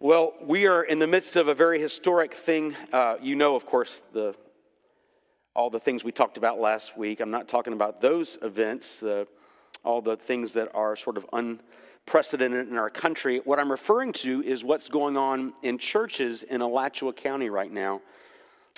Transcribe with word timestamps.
Well, 0.00 0.34
we 0.40 0.68
are 0.68 0.84
in 0.84 1.00
the 1.00 1.08
midst 1.08 1.34
of 1.34 1.48
a 1.48 1.54
very 1.54 1.80
historic 1.80 2.32
thing. 2.32 2.76
Uh, 2.92 3.16
you 3.20 3.34
know, 3.34 3.56
of 3.56 3.66
course, 3.66 4.04
the, 4.12 4.36
all 5.56 5.70
the 5.70 5.80
things 5.80 6.04
we 6.04 6.12
talked 6.12 6.36
about 6.36 6.60
last 6.60 6.96
week. 6.96 7.18
I'm 7.18 7.32
not 7.32 7.48
talking 7.48 7.72
about 7.72 8.00
those 8.00 8.38
events, 8.40 9.02
all 9.82 10.00
the 10.00 10.16
things 10.16 10.52
that 10.52 10.72
are 10.72 10.94
sort 10.94 11.16
of 11.16 11.26
unprecedented 11.32 12.68
in 12.68 12.78
our 12.78 12.90
country. 12.90 13.40
What 13.42 13.58
I'm 13.58 13.72
referring 13.72 14.12
to 14.12 14.40
is 14.44 14.62
what's 14.62 14.88
going 14.88 15.16
on 15.16 15.52
in 15.64 15.78
churches 15.78 16.44
in 16.44 16.60
Alachua 16.60 17.12
County 17.12 17.50
right 17.50 17.72
now. 17.72 18.00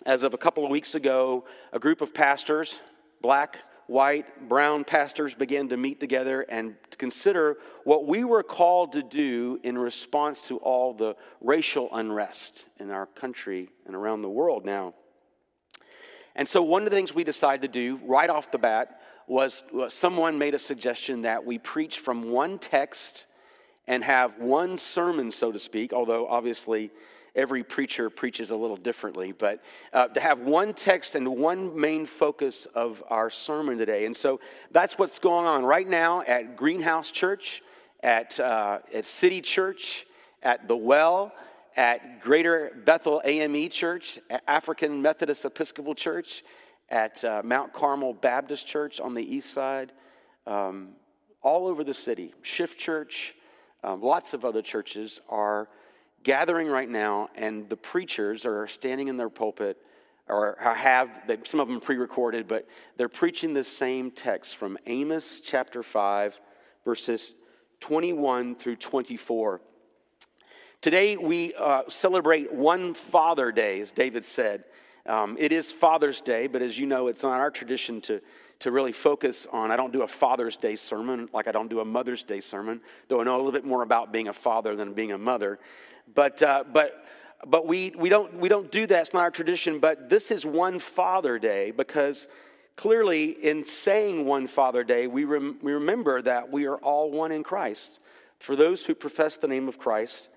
As 0.07 0.23
of 0.23 0.33
a 0.33 0.39
couple 0.39 0.65
of 0.65 0.71
weeks 0.71 0.95
ago, 0.95 1.45
a 1.75 1.79
group 1.79 2.01
of 2.01 2.15
pastors, 2.15 2.81
black, 3.21 3.59
white, 3.91 4.49
brown 4.49 4.85
pastors 4.85 5.35
began 5.35 5.69
to 5.69 5.77
meet 5.77 5.99
together 5.99 6.43
and 6.43 6.77
consider 6.97 7.57
what 7.83 8.07
we 8.07 8.23
were 8.23 8.45
called 8.45 8.93
to 8.93 9.03
do 9.03 9.59
in 9.65 9.77
response 9.77 10.43
to 10.43 10.59
all 10.59 10.95
the 10.95 11.17
racial 11.41 11.89
unrest 11.93 12.69
in 12.79 12.93
our 12.93 13.07
country 13.07 13.69
and 13.87 13.97
around 13.97 14.23
the 14.23 14.29
world 14.29 14.65
now. 14.65 14.95
And 16.37 16.47
so, 16.47 16.63
one 16.63 16.83
of 16.83 16.91
the 16.91 16.97
things 16.97 17.13
we 17.13 17.25
decided 17.25 17.63
to 17.63 17.69
do 17.69 18.01
right 18.05 18.31
off 18.31 18.53
the 18.53 18.59
bat 18.59 19.01
was 19.27 19.65
someone 19.89 20.39
made 20.39 20.55
a 20.55 20.59
suggestion 20.61 21.23
that 21.23 21.45
we 21.45 21.59
preach 21.59 21.99
from 21.99 22.31
one 22.31 22.61
text 22.61 23.27
and 23.89 24.05
have 24.05 24.39
one 24.39 24.79
sermon, 24.79 25.33
so 25.33 25.51
to 25.51 25.59
speak, 25.59 25.93
although 25.93 26.29
obviously 26.29 26.93
every 27.35 27.63
preacher 27.63 28.11
preaches 28.11 28.51
a 28.51 28.57
little 28.57 28.77
differently, 28.77 29.33
but 29.33 29.63
uh, 29.93 30.09
to 30.09 30.21
have 30.21 30.41
one 30.41 30.75
text 30.75 31.15
and 31.15 31.29
one 31.29 31.79
main 31.79 32.07
focus 32.07 32.67
of 32.67 33.03
our 33.09 33.31
sermon 33.31 33.79
today. 33.79 34.07
And 34.07 34.17
so 34.17 34.41
that's 34.71 34.99
what's 34.99 35.19
going 35.19 35.47
on 35.47 35.65
right 35.65 35.89
now 35.89 36.23
at 36.23 36.57
Greenhouse 36.57 37.11
Church, 37.11 37.63
at, 38.03 38.39
uh, 38.41 38.79
at 38.93 39.07
City 39.07 39.41
Church, 39.41 40.07
at 40.43 40.69
The 40.69 40.77
Well, 40.77 41.33
at 41.77 42.21
Greater 42.21 42.73
Bethel 42.85 43.23
AME 43.25 43.69
Church, 43.69 44.19
African 44.47 45.01
Methodist 45.03 45.45
Episcopal 45.45 45.95
Church, 45.95 46.43
at 46.89 47.25
uh, 47.25 47.43
Mount 47.45 47.73
Carmel 47.73 48.15
Baptist 48.15 48.67
Church 48.67 49.01
on 49.01 49.15
the 49.15 49.23
east 49.23 49.51
side, 49.53 49.93
um, 50.47 50.91
all 51.43 51.67
over 51.67 51.85
the 51.85 51.95
city. 51.95 52.35
Shift 52.43 52.79
Church, 52.79 53.35
um, 53.85 54.03
lots 54.03 54.35
of 54.35 54.45
other 54.45 54.63
churches 54.63 55.21
are 55.29 55.69
gathering 56.23 56.69
right 56.69 56.89
now, 56.89 57.29
and 57.35 57.69
the 57.69 57.77
preachers 57.77 58.45
are 58.47 58.67
standing 58.67 59.09
in 59.09 59.17
their 59.17 59.31
pulpit 59.31 59.79
or 60.31 60.57
have 60.61 61.21
some 61.45 61.61
of 61.61 61.69
them 61.69 61.81
pre-recorded 61.81 62.47
but 62.47 62.67
they're 62.97 63.09
preaching 63.09 63.53
the 63.53 63.65
same 63.65 64.11
text 64.11 64.57
from 64.57 64.79
amos 64.87 65.41
chapter 65.41 65.83
5 65.83 66.41
verses 66.85 67.35
21 67.81 68.55
through 68.55 68.77
24 68.77 69.61
today 70.81 71.17
we 71.17 71.53
uh, 71.55 71.83
celebrate 71.89 72.53
one 72.53 72.95
father 72.95 73.51
day 73.51 73.81
as 73.81 73.93
david 73.93 74.25
said 74.25 74.65
um, 75.07 75.37
it 75.39 75.53
is 75.53 75.73
father's 75.73 76.21
day 76.21 76.47
but 76.47 76.63
as 76.63 76.79
you 76.79 76.87
know 76.87 77.09
it's 77.09 77.23
not 77.23 77.41
our 77.41 77.51
tradition 77.51 78.01
to 78.01 78.21
to 78.61 78.71
really 78.71 78.93
focus 78.93 79.47
on. 79.51 79.71
I 79.71 79.77
don't 79.77 79.93
do 79.93 80.03
a 80.03 80.07
Father's 80.07 80.57
Day 80.57 80.77
sermon 80.77 81.29
like 81.33 81.49
I 81.49 81.53
don't 81.53 81.69
do 81.69 81.81
a 81.81 81.85
Mother's 81.85 82.23
Day 82.23 82.41
sermon, 82.41 82.81
though 83.09 83.21
I 83.21 83.25
know 83.25 83.35
a 83.35 83.39
little 83.39 83.53
bit 83.53 83.65
more 83.65 83.83
about 83.83 84.13
being 84.13 84.29
a 84.29 84.33
father 84.33 84.77
than 84.77 84.93
being 84.93 85.13
a 85.13 85.19
mother. 85.19 85.59
But, 86.15 86.43
uh, 86.43 86.65
but, 86.73 87.05
but 87.47 87.67
we, 87.67 87.91
we, 87.91 88.09
don't, 88.09 88.35
we 88.35 88.49
don't 88.49 88.71
do 88.71 88.87
that. 88.87 89.01
It's 89.03 89.13
not 89.15 89.23
our 89.23 89.31
tradition. 89.31 89.79
But 89.79 90.09
this 90.09 90.31
is 90.31 90.45
one 90.45 90.79
Father 90.79 91.39
Day 91.39 91.71
because 91.71 92.29
clearly, 92.77 93.31
in 93.31 93.65
saying 93.65 94.25
one 94.25 94.47
Father 94.47 94.85
Day, 94.85 95.07
we, 95.07 95.25
rem- 95.25 95.59
we 95.63 95.73
remember 95.73 96.23
that 96.23 96.51
we 96.51 96.67
are 96.67 96.77
all 96.77 97.11
one 97.11 97.33
in 97.33 97.43
Christ. 97.43 98.01
For 98.39 98.57
those 98.57 98.87
who 98.87 98.95
profess 98.95 99.37
the 99.37 99.49
name 99.49 99.69
of 99.69 99.79
Christ, 99.79 100.31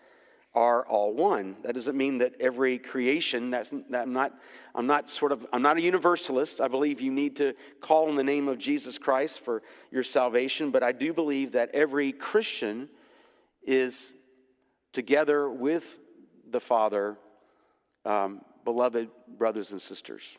are 0.56 0.86
all 0.86 1.14
one. 1.14 1.56
That 1.64 1.74
doesn't 1.74 1.98
mean 1.98 2.20
that 2.20 2.34
every 2.40 2.78
creation, 2.78 3.50
that's, 3.50 3.72
that 3.90 4.04
I'm, 4.04 4.14
not, 4.14 4.34
I'm 4.76 4.86
not 4.86 5.10
sort 5.10 5.32
of, 5.32 5.46
I'm 5.52 5.62
not 5.62 5.78
a 5.78 5.82
universalist. 5.82 6.62
I 6.62 6.68
believe 6.68 7.02
you 7.02 7.12
need 7.12 7.36
to 7.38 7.54
call 7.82 8.08
on 8.08 8.16
the 8.16 8.24
name 8.24 8.48
of 8.48 8.60
Jesus 8.60 8.98
Christ 8.98 9.44
for 9.44 9.64
your 9.92 10.04
salvation, 10.04 10.70
but 10.70 10.84
I 10.84 10.92
do 10.92 11.12
believe 11.12 11.54
that 11.54 11.72
every 11.74 12.12
Christian 12.12 12.90
is 13.64 14.14
together 14.94 15.50
with 15.50 16.00
the 16.50 16.60
Father, 16.60 17.18
um, 18.06 18.42
beloved 18.64 19.10
brothers 19.38 19.72
and 19.72 19.82
sisters. 19.82 20.38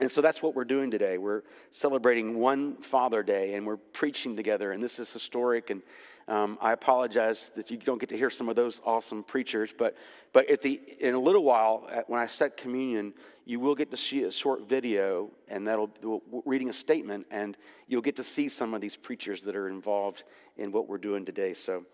And 0.00 0.10
so 0.10 0.22
that's 0.22 0.42
what 0.42 0.54
we're 0.54 0.64
doing 0.64 0.90
today. 0.90 1.18
We're 1.18 1.42
celebrating 1.70 2.38
one 2.38 2.76
Father 2.76 3.22
Day 3.22 3.54
and 3.54 3.66
we're 3.66 3.76
preaching 3.76 4.34
together, 4.34 4.72
and 4.72 4.82
this 4.82 4.98
is 4.98 5.12
historic. 5.12 5.68
And 5.68 5.82
um, 6.26 6.58
I 6.60 6.72
apologize 6.72 7.50
that 7.56 7.70
you 7.70 7.76
don't 7.76 7.98
get 7.98 8.08
to 8.10 8.16
hear 8.16 8.30
some 8.30 8.48
of 8.48 8.56
those 8.56 8.80
awesome 8.86 9.22
preachers, 9.22 9.74
but, 9.76 9.96
but 10.32 10.48
at 10.48 10.62
the, 10.62 10.80
in 11.00 11.14
a 11.14 11.18
little 11.18 11.42
while, 11.42 11.88
when 12.06 12.20
I 12.20 12.28
set 12.28 12.56
communion, 12.56 13.12
you 13.44 13.58
will 13.58 13.74
get 13.74 13.90
to 13.90 13.96
see 13.96 14.22
a 14.22 14.30
short 14.30 14.68
video, 14.68 15.30
and 15.48 15.66
that'll 15.66 15.90
reading 16.46 16.70
a 16.70 16.72
statement, 16.72 17.26
and 17.30 17.56
you'll 17.88 18.00
get 18.00 18.16
to 18.16 18.24
see 18.24 18.48
some 18.48 18.74
of 18.74 18.80
these 18.80 18.96
preachers 18.96 19.42
that 19.42 19.56
are 19.56 19.68
involved 19.68 20.22
in 20.56 20.70
what 20.70 20.88
we're 20.88 20.98
doing 20.98 21.24
today. 21.24 21.52
So 21.52 21.84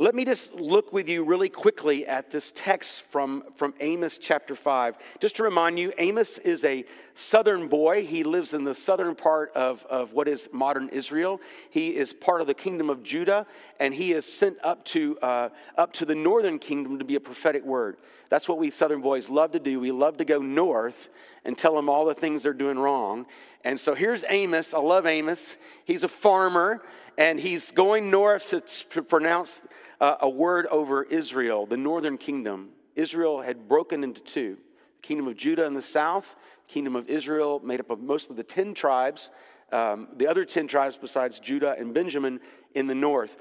let 0.00 0.14
me 0.14 0.24
just 0.24 0.54
look 0.54 0.92
with 0.92 1.08
you 1.08 1.24
really 1.24 1.48
quickly 1.48 2.06
at 2.06 2.30
this 2.30 2.52
text 2.52 3.02
from, 3.02 3.42
from 3.56 3.74
Amos 3.80 4.16
chapter 4.16 4.54
5. 4.54 4.94
Just 5.18 5.34
to 5.36 5.42
remind 5.42 5.76
you, 5.76 5.92
Amos 5.98 6.38
is 6.38 6.64
a 6.64 6.84
southern 7.14 7.66
boy. 7.66 8.06
He 8.06 8.22
lives 8.22 8.54
in 8.54 8.62
the 8.62 8.76
southern 8.76 9.16
part 9.16 9.50
of, 9.56 9.84
of 9.86 10.12
what 10.12 10.28
is 10.28 10.48
modern 10.52 10.88
Israel. 10.90 11.40
He 11.68 11.96
is 11.96 12.12
part 12.12 12.40
of 12.40 12.46
the 12.46 12.54
kingdom 12.54 12.90
of 12.90 13.02
Judah, 13.02 13.44
and 13.80 13.92
he 13.92 14.12
is 14.12 14.24
sent 14.24 14.58
up 14.62 14.84
to, 14.84 15.18
uh, 15.18 15.48
up 15.76 15.92
to 15.94 16.04
the 16.04 16.14
northern 16.14 16.60
kingdom 16.60 17.00
to 17.00 17.04
be 17.04 17.16
a 17.16 17.20
prophetic 17.20 17.64
word. 17.64 17.96
That's 18.28 18.48
what 18.48 18.58
we 18.58 18.70
southern 18.70 19.00
boys 19.00 19.28
love 19.28 19.50
to 19.50 19.58
do. 19.58 19.80
We 19.80 19.90
love 19.90 20.18
to 20.18 20.24
go 20.24 20.38
north 20.38 21.08
and 21.44 21.58
tell 21.58 21.74
them 21.74 21.88
all 21.88 22.04
the 22.04 22.14
things 22.14 22.44
they're 22.44 22.52
doing 22.52 22.78
wrong. 22.78 23.26
And 23.64 23.80
so 23.80 23.96
here's 23.96 24.24
Amos. 24.28 24.74
I 24.74 24.78
love 24.78 25.06
Amos. 25.06 25.56
He's 25.84 26.04
a 26.04 26.08
farmer, 26.08 26.84
and 27.16 27.40
he's 27.40 27.72
going 27.72 28.12
north 28.12 28.50
to, 28.50 28.60
to 28.60 29.02
pronounce 29.02 29.62
uh, 30.00 30.16
a 30.20 30.28
word 30.28 30.66
over 30.66 31.02
Israel, 31.04 31.66
the 31.66 31.76
northern 31.76 32.18
kingdom. 32.18 32.70
Israel 32.94 33.42
had 33.42 33.68
broken 33.68 34.02
into 34.04 34.20
two 34.20 34.58
the 35.00 35.06
kingdom 35.06 35.28
of 35.28 35.36
Judah 35.36 35.64
in 35.64 35.74
the 35.74 35.82
south, 35.82 36.34
kingdom 36.66 36.96
of 36.96 37.08
Israel, 37.08 37.60
made 37.62 37.80
up 37.80 37.90
of 37.90 38.00
most 38.00 38.30
of 38.30 38.36
the 38.36 38.42
10 38.42 38.74
tribes, 38.74 39.30
um, 39.70 40.08
the 40.16 40.26
other 40.26 40.44
10 40.44 40.66
tribes 40.66 40.96
besides 40.96 41.38
Judah 41.38 41.76
and 41.78 41.94
Benjamin 41.94 42.40
in 42.74 42.86
the 42.86 42.94
north. 42.94 43.36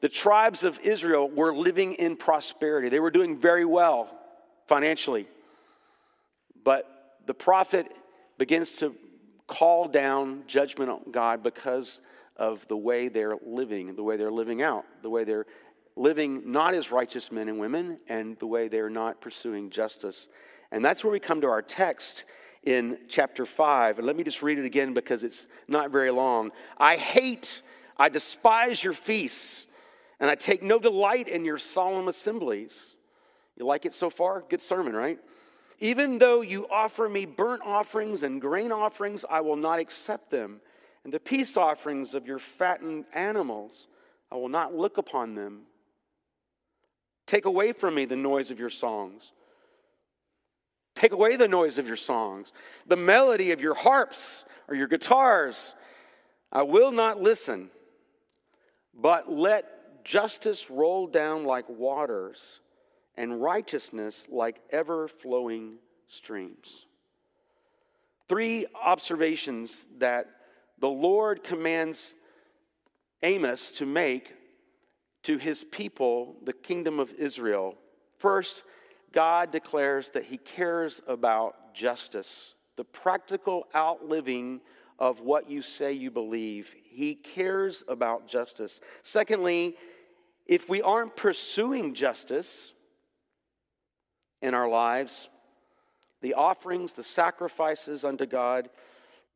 The 0.00 0.08
tribes 0.08 0.64
of 0.64 0.80
Israel 0.80 1.28
were 1.28 1.54
living 1.54 1.94
in 1.94 2.16
prosperity, 2.16 2.88
they 2.88 3.00
were 3.00 3.10
doing 3.10 3.38
very 3.38 3.64
well 3.64 4.10
financially. 4.66 5.26
But 6.64 7.18
the 7.26 7.34
prophet 7.34 7.94
begins 8.38 8.78
to 8.78 8.94
call 9.46 9.88
down 9.88 10.44
judgment 10.46 10.90
on 10.90 11.10
God 11.10 11.42
because 11.42 12.00
of 12.36 12.66
the 12.68 12.76
way 12.76 13.08
they're 13.08 13.36
living, 13.44 13.94
the 13.94 14.02
way 14.02 14.16
they're 14.16 14.30
living 14.30 14.62
out, 14.62 14.84
the 15.02 15.10
way 15.10 15.24
they're 15.24 15.46
living 15.96 16.50
not 16.50 16.74
as 16.74 16.90
righteous 16.90 17.30
men 17.30 17.48
and 17.48 17.58
women 17.58 17.98
and 18.08 18.38
the 18.38 18.46
way 18.46 18.68
they're 18.68 18.90
not 18.90 19.20
pursuing 19.20 19.70
justice. 19.70 20.28
And 20.70 20.84
that's 20.84 21.04
where 21.04 21.12
we 21.12 21.20
come 21.20 21.40
to 21.42 21.48
our 21.48 21.62
text 21.62 22.24
in 22.62 22.98
chapter 23.08 23.44
5. 23.44 23.98
And 23.98 24.06
let 24.06 24.16
me 24.16 24.24
just 24.24 24.42
read 24.42 24.58
it 24.58 24.64
again 24.64 24.94
because 24.94 25.24
it's 25.24 25.48
not 25.68 25.90
very 25.90 26.10
long. 26.10 26.50
I 26.78 26.96
hate, 26.96 27.62
I 27.96 28.08
despise 28.08 28.82
your 28.82 28.92
feasts, 28.92 29.66
and 30.20 30.30
I 30.30 30.34
take 30.34 30.62
no 30.62 30.78
delight 30.78 31.28
in 31.28 31.44
your 31.44 31.58
solemn 31.58 32.08
assemblies. 32.08 32.96
You 33.56 33.66
like 33.66 33.84
it 33.84 33.94
so 33.94 34.08
far? 34.08 34.44
Good 34.48 34.62
sermon, 34.62 34.94
right? 34.94 35.18
Even 35.78 36.18
though 36.18 36.42
you 36.42 36.66
offer 36.70 37.08
me 37.08 37.26
burnt 37.26 37.62
offerings 37.64 38.22
and 38.22 38.40
grain 38.40 38.70
offerings, 38.70 39.24
I 39.28 39.40
will 39.40 39.56
not 39.56 39.80
accept 39.80 40.30
them. 40.30 40.60
And 41.04 41.12
the 41.12 41.18
peace 41.18 41.56
offerings 41.56 42.14
of 42.14 42.26
your 42.26 42.38
fattened 42.38 43.04
animals, 43.12 43.88
I 44.30 44.36
will 44.36 44.48
not 44.48 44.72
look 44.74 44.96
upon 44.96 45.34
them. 45.34 45.62
Take 47.32 47.46
away 47.46 47.72
from 47.72 47.94
me 47.94 48.04
the 48.04 48.14
noise 48.14 48.50
of 48.50 48.60
your 48.60 48.68
songs. 48.68 49.32
Take 50.94 51.12
away 51.12 51.36
the 51.36 51.48
noise 51.48 51.78
of 51.78 51.86
your 51.86 51.96
songs, 51.96 52.52
the 52.86 52.94
melody 52.94 53.52
of 53.52 53.62
your 53.62 53.72
harps 53.72 54.44
or 54.68 54.74
your 54.74 54.86
guitars. 54.86 55.74
I 56.52 56.60
will 56.60 56.92
not 56.92 57.22
listen, 57.22 57.70
but 58.92 59.32
let 59.32 60.04
justice 60.04 60.68
roll 60.68 61.06
down 61.06 61.44
like 61.44 61.64
waters 61.70 62.60
and 63.16 63.40
righteousness 63.40 64.28
like 64.30 64.60
ever 64.68 65.08
flowing 65.08 65.76
streams. 66.08 66.84
Three 68.28 68.66
observations 68.84 69.86
that 69.96 70.26
the 70.78 70.90
Lord 70.90 71.42
commands 71.42 72.14
Amos 73.22 73.70
to 73.70 73.86
make 73.86 74.34
to 75.22 75.38
his 75.38 75.64
people, 75.64 76.36
the 76.42 76.52
kingdom 76.52 76.98
of 76.98 77.12
Israel. 77.14 77.76
First, 78.18 78.64
God 79.12 79.50
declares 79.50 80.10
that 80.10 80.24
he 80.24 80.36
cares 80.36 81.02
about 81.06 81.74
justice, 81.74 82.54
the 82.76 82.84
practical 82.84 83.66
outliving 83.74 84.60
of 84.98 85.20
what 85.20 85.50
you 85.50 85.62
say 85.62 85.92
you 85.92 86.10
believe. 86.10 86.74
He 86.84 87.14
cares 87.14 87.84
about 87.88 88.26
justice. 88.26 88.80
Secondly, 89.02 89.76
if 90.46 90.68
we 90.68 90.82
aren't 90.82 91.16
pursuing 91.16 91.94
justice, 91.94 92.74
in 94.42 94.54
our 94.54 94.68
lives, 94.68 95.30
the 96.20 96.34
offerings, 96.34 96.92
the 96.92 97.02
sacrifices 97.02 98.04
unto 98.04 98.26
God, 98.26 98.68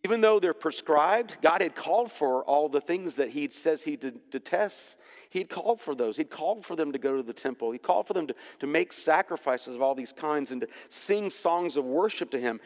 even 0.04 0.20
though 0.20 0.38
they're 0.38 0.52
prescribed, 0.52 1.38
God 1.40 1.62
had 1.62 1.74
called 1.74 2.12
for 2.12 2.44
all 2.44 2.68
the 2.68 2.80
things 2.80 3.16
that 3.16 3.30
He 3.30 3.48
says 3.48 3.84
He 3.84 3.96
detests. 3.96 4.96
He'd 5.30 5.48
called 5.48 5.80
for 5.80 5.94
those. 5.94 6.16
He'd 6.16 6.30
called 6.30 6.64
for 6.64 6.76
them 6.76 6.92
to 6.92 6.98
go 6.98 7.16
to 7.16 7.22
the 7.22 7.32
temple. 7.32 7.70
He 7.70 7.78
called 7.78 8.06
for 8.06 8.14
them 8.14 8.26
to, 8.28 8.34
to 8.60 8.66
make 8.66 8.92
sacrifices 8.92 9.74
of 9.74 9.82
all 9.82 9.94
these 9.94 10.12
kinds 10.12 10.52
and 10.52 10.60
to 10.62 10.68
sing 10.88 11.30
songs 11.30 11.76
of 11.76 11.84
worship 11.84 12.30
to 12.30 12.40
Him. 12.40 12.60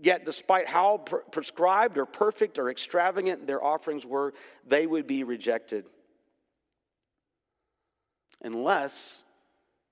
Yet, 0.00 0.24
despite 0.24 0.68
how 0.68 0.98
prescribed 0.98 1.98
or 1.98 2.06
perfect 2.06 2.58
or 2.58 2.70
extravagant 2.70 3.46
their 3.46 3.62
offerings 3.62 4.06
were, 4.06 4.32
they 4.66 4.86
would 4.86 5.06
be 5.06 5.24
rejected 5.24 5.86
unless 8.42 9.24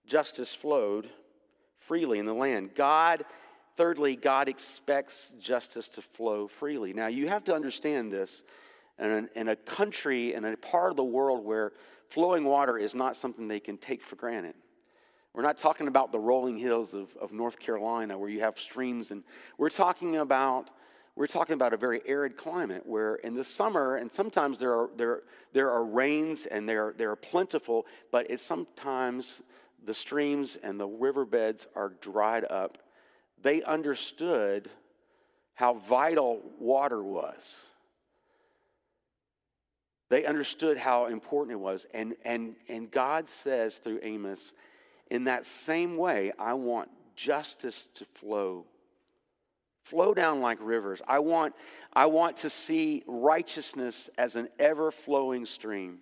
justice 0.06 0.54
flowed 0.54 1.08
freely 1.78 2.18
in 2.18 2.26
the 2.26 2.34
land. 2.34 2.74
God, 2.74 3.24
thirdly, 3.76 4.16
God 4.16 4.48
expects 4.48 5.34
justice 5.40 5.88
to 5.90 6.02
flow 6.02 6.46
freely. 6.46 6.92
Now, 6.92 7.08
you 7.08 7.28
have 7.28 7.44
to 7.44 7.54
understand 7.54 8.12
this 8.12 8.42
in, 8.98 9.28
in 9.34 9.48
a 9.48 9.56
country 9.56 10.34
and 10.34 10.46
a 10.46 10.56
part 10.56 10.90
of 10.90 10.96
the 10.96 11.04
world 11.04 11.44
where 11.44 11.72
flowing 12.08 12.44
water 12.44 12.78
is 12.78 12.94
not 12.94 13.16
something 13.16 13.48
they 13.48 13.60
can 13.60 13.76
take 13.76 14.02
for 14.02 14.16
granted. 14.16 14.54
We're 15.34 15.42
not 15.42 15.58
talking 15.58 15.86
about 15.86 16.12
the 16.12 16.18
rolling 16.18 16.56
hills 16.58 16.94
of, 16.94 17.14
of 17.16 17.32
North 17.32 17.58
Carolina 17.58 18.18
where 18.18 18.30
you 18.30 18.40
have 18.40 18.58
streams, 18.58 19.10
and 19.10 19.22
we're 19.58 19.68
talking 19.70 20.16
about 20.16 20.70
we're 21.16 21.26
talking 21.26 21.54
about 21.54 21.72
a 21.72 21.78
very 21.78 22.02
arid 22.04 22.36
climate 22.36 22.82
where 22.84 23.14
in 23.16 23.34
the 23.34 23.42
summer, 23.42 23.96
and 23.96 24.12
sometimes 24.12 24.58
there 24.58 24.72
are, 24.74 24.90
there, 24.96 25.22
there 25.54 25.70
are 25.70 25.82
rains 25.82 26.44
and 26.44 26.68
they're, 26.68 26.92
they're 26.94 27.16
plentiful, 27.16 27.86
but 28.12 28.30
it's 28.30 28.44
sometimes 28.44 29.42
the 29.82 29.94
streams 29.94 30.56
and 30.56 30.78
the 30.78 30.86
riverbeds 30.86 31.66
are 31.74 31.94
dried 32.02 32.44
up. 32.44 32.76
They 33.40 33.62
understood 33.62 34.68
how 35.54 35.74
vital 35.74 36.42
water 36.58 37.02
was. 37.02 37.68
They 40.08 40.24
understood 40.24 40.78
how 40.78 41.06
important 41.06 41.52
it 41.52 41.60
was. 41.60 41.86
And, 41.92 42.14
and, 42.24 42.54
and 42.68 42.90
God 42.90 43.28
says 43.28 43.78
through 43.78 44.00
Amos, 44.02 44.54
in 45.10 45.24
that 45.24 45.46
same 45.46 45.96
way, 45.96 46.32
I 46.38 46.54
want 46.54 46.90
justice 47.16 47.86
to 47.94 48.04
flow. 48.04 48.66
Flow 49.84 50.14
down 50.14 50.40
like 50.40 50.58
rivers. 50.60 51.00
I 51.06 51.20
want, 51.20 51.54
I 51.92 52.06
want 52.06 52.38
to 52.38 52.50
see 52.50 53.04
righteousness 53.06 54.10
as 54.18 54.36
an 54.36 54.48
ever 54.58 54.90
flowing 54.90 55.46
stream. 55.46 55.98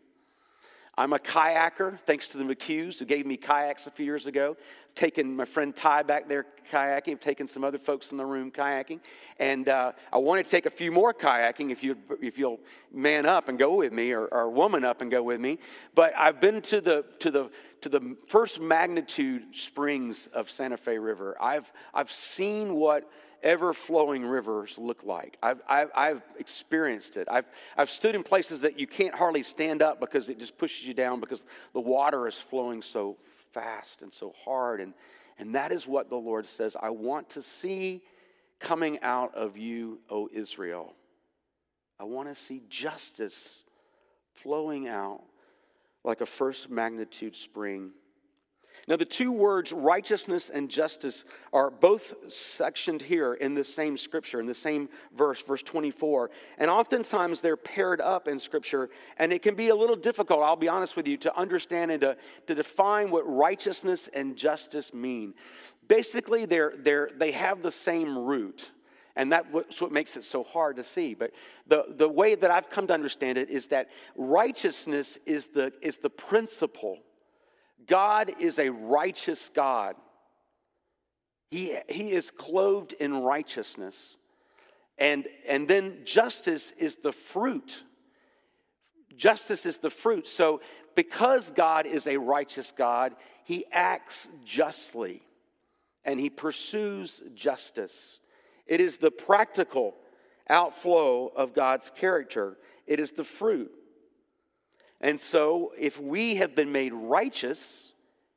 I'm 0.96 1.12
a 1.12 1.18
kayaker, 1.18 1.98
thanks 2.00 2.28
to 2.28 2.38
the 2.38 2.44
McHughes 2.44 3.00
who 3.00 3.04
gave 3.04 3.26
me 3.26 3.36
kayaks 3.36 3.88
a 3.88 3.90
few 3.90 4.06
years 4.06 4.26
ago. 4.26 4.56
I've 4.56 4.94
Taken 4.94 5.34
my 5.34 5.44
friend 5.44 5.74
Ty 5.74 6.04
back 6.04 6.28
there 6.28 6.46
kayaking. 6.70 7.12
I've 7.14 7.20
taken 7.20 7.48
some 7.48 7.64
other 7.64 7.78
folks 7.78 8.12
in 8.12 8.16
the 8.16 8.24
room 8.24 8.52
kayaking. 8.52 9.00
And 9.40 9.68
uh, 9.68 9.90
I 10.12 10.18
want 10.18 10.44
to 10.44 10.48
take 10.48 10.66
a 10.66 10.70
few 10.70 10.92
more 10.92 11.12
kayaking 11.12 11.72
if, 11.72 11.82
you, 11.82 11.96
if 12.22 12.38
you'll 12.38 12.60
man 12.92 13.26
up 13.26 13.48
and 13.48 13.58
go 13.58 13.74
with 13.76 13.92
me 13.92 14.12
or, 14.12 14.26
or 14.26 14.48
woman 14.48 14.84
up 14.84 15.00
and 15.00 15.10
go 15.10 15.20
with 15.20 15.40
me. 15.40 15.58
But 15.96 16.12
I've 16.16 16.40
been 16.40 16.62
to 16.62 16.80
the, 16.80 17.04
to 17.18 17.30
the, 17.32 17.50
to 17.80 17.88
the 17.88 18.16
first 18.28 18.60
magnitude 18.60 19.56
springs 19.56 20.28
of 20.28 20.48
Santa 20.48 20.76
Fe 20.76 20.98
River. 20.98 21.36
I've, 21.40 21.72
I've 21.92 22.12
seen 22.12 22.76
what 22.76 23.10
ever 23.44 23.72
flowing 23.72 24.24
rivers 24.24 24.78
look 24.78 25.04
like. 25.04 25.36
I've, 25.42 25.60
I've, 25.68 25.90
I've, 25.94 26.22
experienced 26.38 27.16
it. 27.16 27.28
I've, 27.30 27.46
I've 27.76 27.90
stood 27.90 28.14
in 28.14 28.22
places 28.22 28.62
that 28.62 28.80
you 28.80 28.86
can't 28.86 29.14
hardly 29.14 29.42
stand 29.42 29.82
up 29.82 30.00
because 30.00 30.28
it 30.28 30.38
just 30.38 30.58
pushes 30.58 30.88
you 30.88 30.94
down 30.94 31.20
because 31.20 31.44
the 31.74 31.80
water 31.80 32.26
is 32.26 32.40
flowing 32.40 32.82
so 32.82 33.18
fast 33.52 34.02
and 34.02 34.12
so 34.12 34.32
hard. 34.44 34.80
And, 34.80 34.94
and 35.38 35.54
that 35.54 35.70
is 35.70 35.86
what 35.86 36.08
the 36.08 36.16
Lord 36.16 36.46
says 36.46 36.76
I 36.80 36.90
want 36.90 37.28
to 37.30 37.42
see 37.42 38.02
coming 38.58 38.98
out 39.02 39.34
of 39.34 39.58
you, 39.58 40.00
O 40.08 40.28
Israel. 40.32 40.94
I 42.00 42.04
want 42.04 42.28
to 42.28 42.34
see 42.34 42.62
justice 42.68 43.62
flowing 44.32 44.88
out 44.88 45.22
like 46.02 46.20
a 46.20 46.26
first 46.26 46.70
magnitude 46.70 47.36
spring 47.36 47.92
now, 48.86 48.96
the 48.96 49.06
two 49.06 49.32
words 49.32 49.72
righteousness 49.72 50.50
and 50.50 50.68
justice 50.68 51.24
are 51.54 51.70
both 51.70 52.30
sectioned 52.30 53.00
here 53.00 53.32
in 53.32 53.54
the 53.54 53.64
same 53.64 53.96
scripture, 53.96 54.40
in 54.40 54.46
the 54.46 54.54
same 54.54 54.90
verse, 55.16 55.42
verse 55.42 55.62
24. 55.62 56.30
And 56.58 56.70
oftentimes 56.70 57.40
they're 57.40 57.56
paired 57.56 58.02
up 58.02 58.28
in 58.28 58.38
scripture, 58.38 58.90
and 59.16 59.32
it 59.32 59.40
can 59.40 59.54
be 59.54 59.68
a 59.68 59.74
little 59.74 59.96
difficult, 59.96 60.42
I'll 60.42 60.56
be 60.56 60.68
honest 60.68 60.96
with 60.96 61.08
you, 61.08 61.16
to 61.18 61.34
understand 61.36 61.92
and 61.92 62.00
to, 62.02 62.16
to 62.46 62.54
define 62.54 63.10
what 63.10 63.22
righteousness 63.22 64.08
and 64.08 64.36
justice 64.36 64.92
mean. 64.92 65.32
Basically, 65.88 66.44
they're, 66.44 66.74
they're, 66.76 67.10
they 67.16 67.32
have 67.32 67.62
the 67.62 67.70
same 67.70 68.18
root. 68.18 68.70
And 69.16 69.32
that's 69.32 69.80
what 69.80 69.92
makes 69.92 70.16
it 70.16 70.24
so 70.24 70.42
hard 70.42 70.76
to 70.76 70.84
see. 70.84 71.14
But 71.14 71.30
the, 71.68 71.86
the 71.88 72.08
way 72.08 72.34
that 72.34 72.50
I've 72.50 72.68
come 72.68 72.88
to 72.88 72.94
understand 72.94 73.38
it 73.38 73.48
is 73.48 73.68
that 73.68 73.88
righteousness 74.16 75.18
is 75.24 75.46
the, 75.46 75.72
is 75.80 75.98
the 75.98 76.10
principle 76.10 76.98
God 77.86 78.32
is 78.40 78.58
a 78.58 78.70
righteous 78.70 79.48
God. 79.48 79.96
He, 81.50 81.76
he 81.88 82.10
is 82.10 82.30
clothed 82.30 82.92
in 82.94 83.22
righteousness. 83.22 84.16
And, 84.98 85.26
and 85.48 85.68
then 85.68 85.98
justice 86.04 86.72
is 86.72 86.96
the 86.96 87.12
fruit. 87.12 87.84
Justice 89.16 89.66
is 89.66 89.78
the 89.78 89.90
fruit. 89.90 90.28
So, 90.28 90.60
because 90.94 91.50
God 91.50 91.86
is 91.86 92.06
a 92.06 92.16
righteous 92.16 92.72
God, 92.72 93.14
he 93.44 93.64
acts 93.72 94.30
justly 94.44 95.22
and 96.04 96.20
he 96.20 96.30
pursues 96.30 97.22
justice. 97.34 98.20
It 98.66 98.80
is 98.80 98.98
the 98.98 99.10
practical 99.10 99.94
outflow 100.48 101.28
of 101.28 101.54
God's 101.54 101.90
character, 101.90 102.56
it 102.86 103.00
is 103.00 103.12
the 103.12 103.24
fruit. 103.24 103.70
And 105.04 105.20
so, 105.20 105.74
if 105.78 106.00
we 106.00 106.36
have 106.36 106.56
been 106.56 106.72
made 106.72 106.94
righteous 106.94 107.92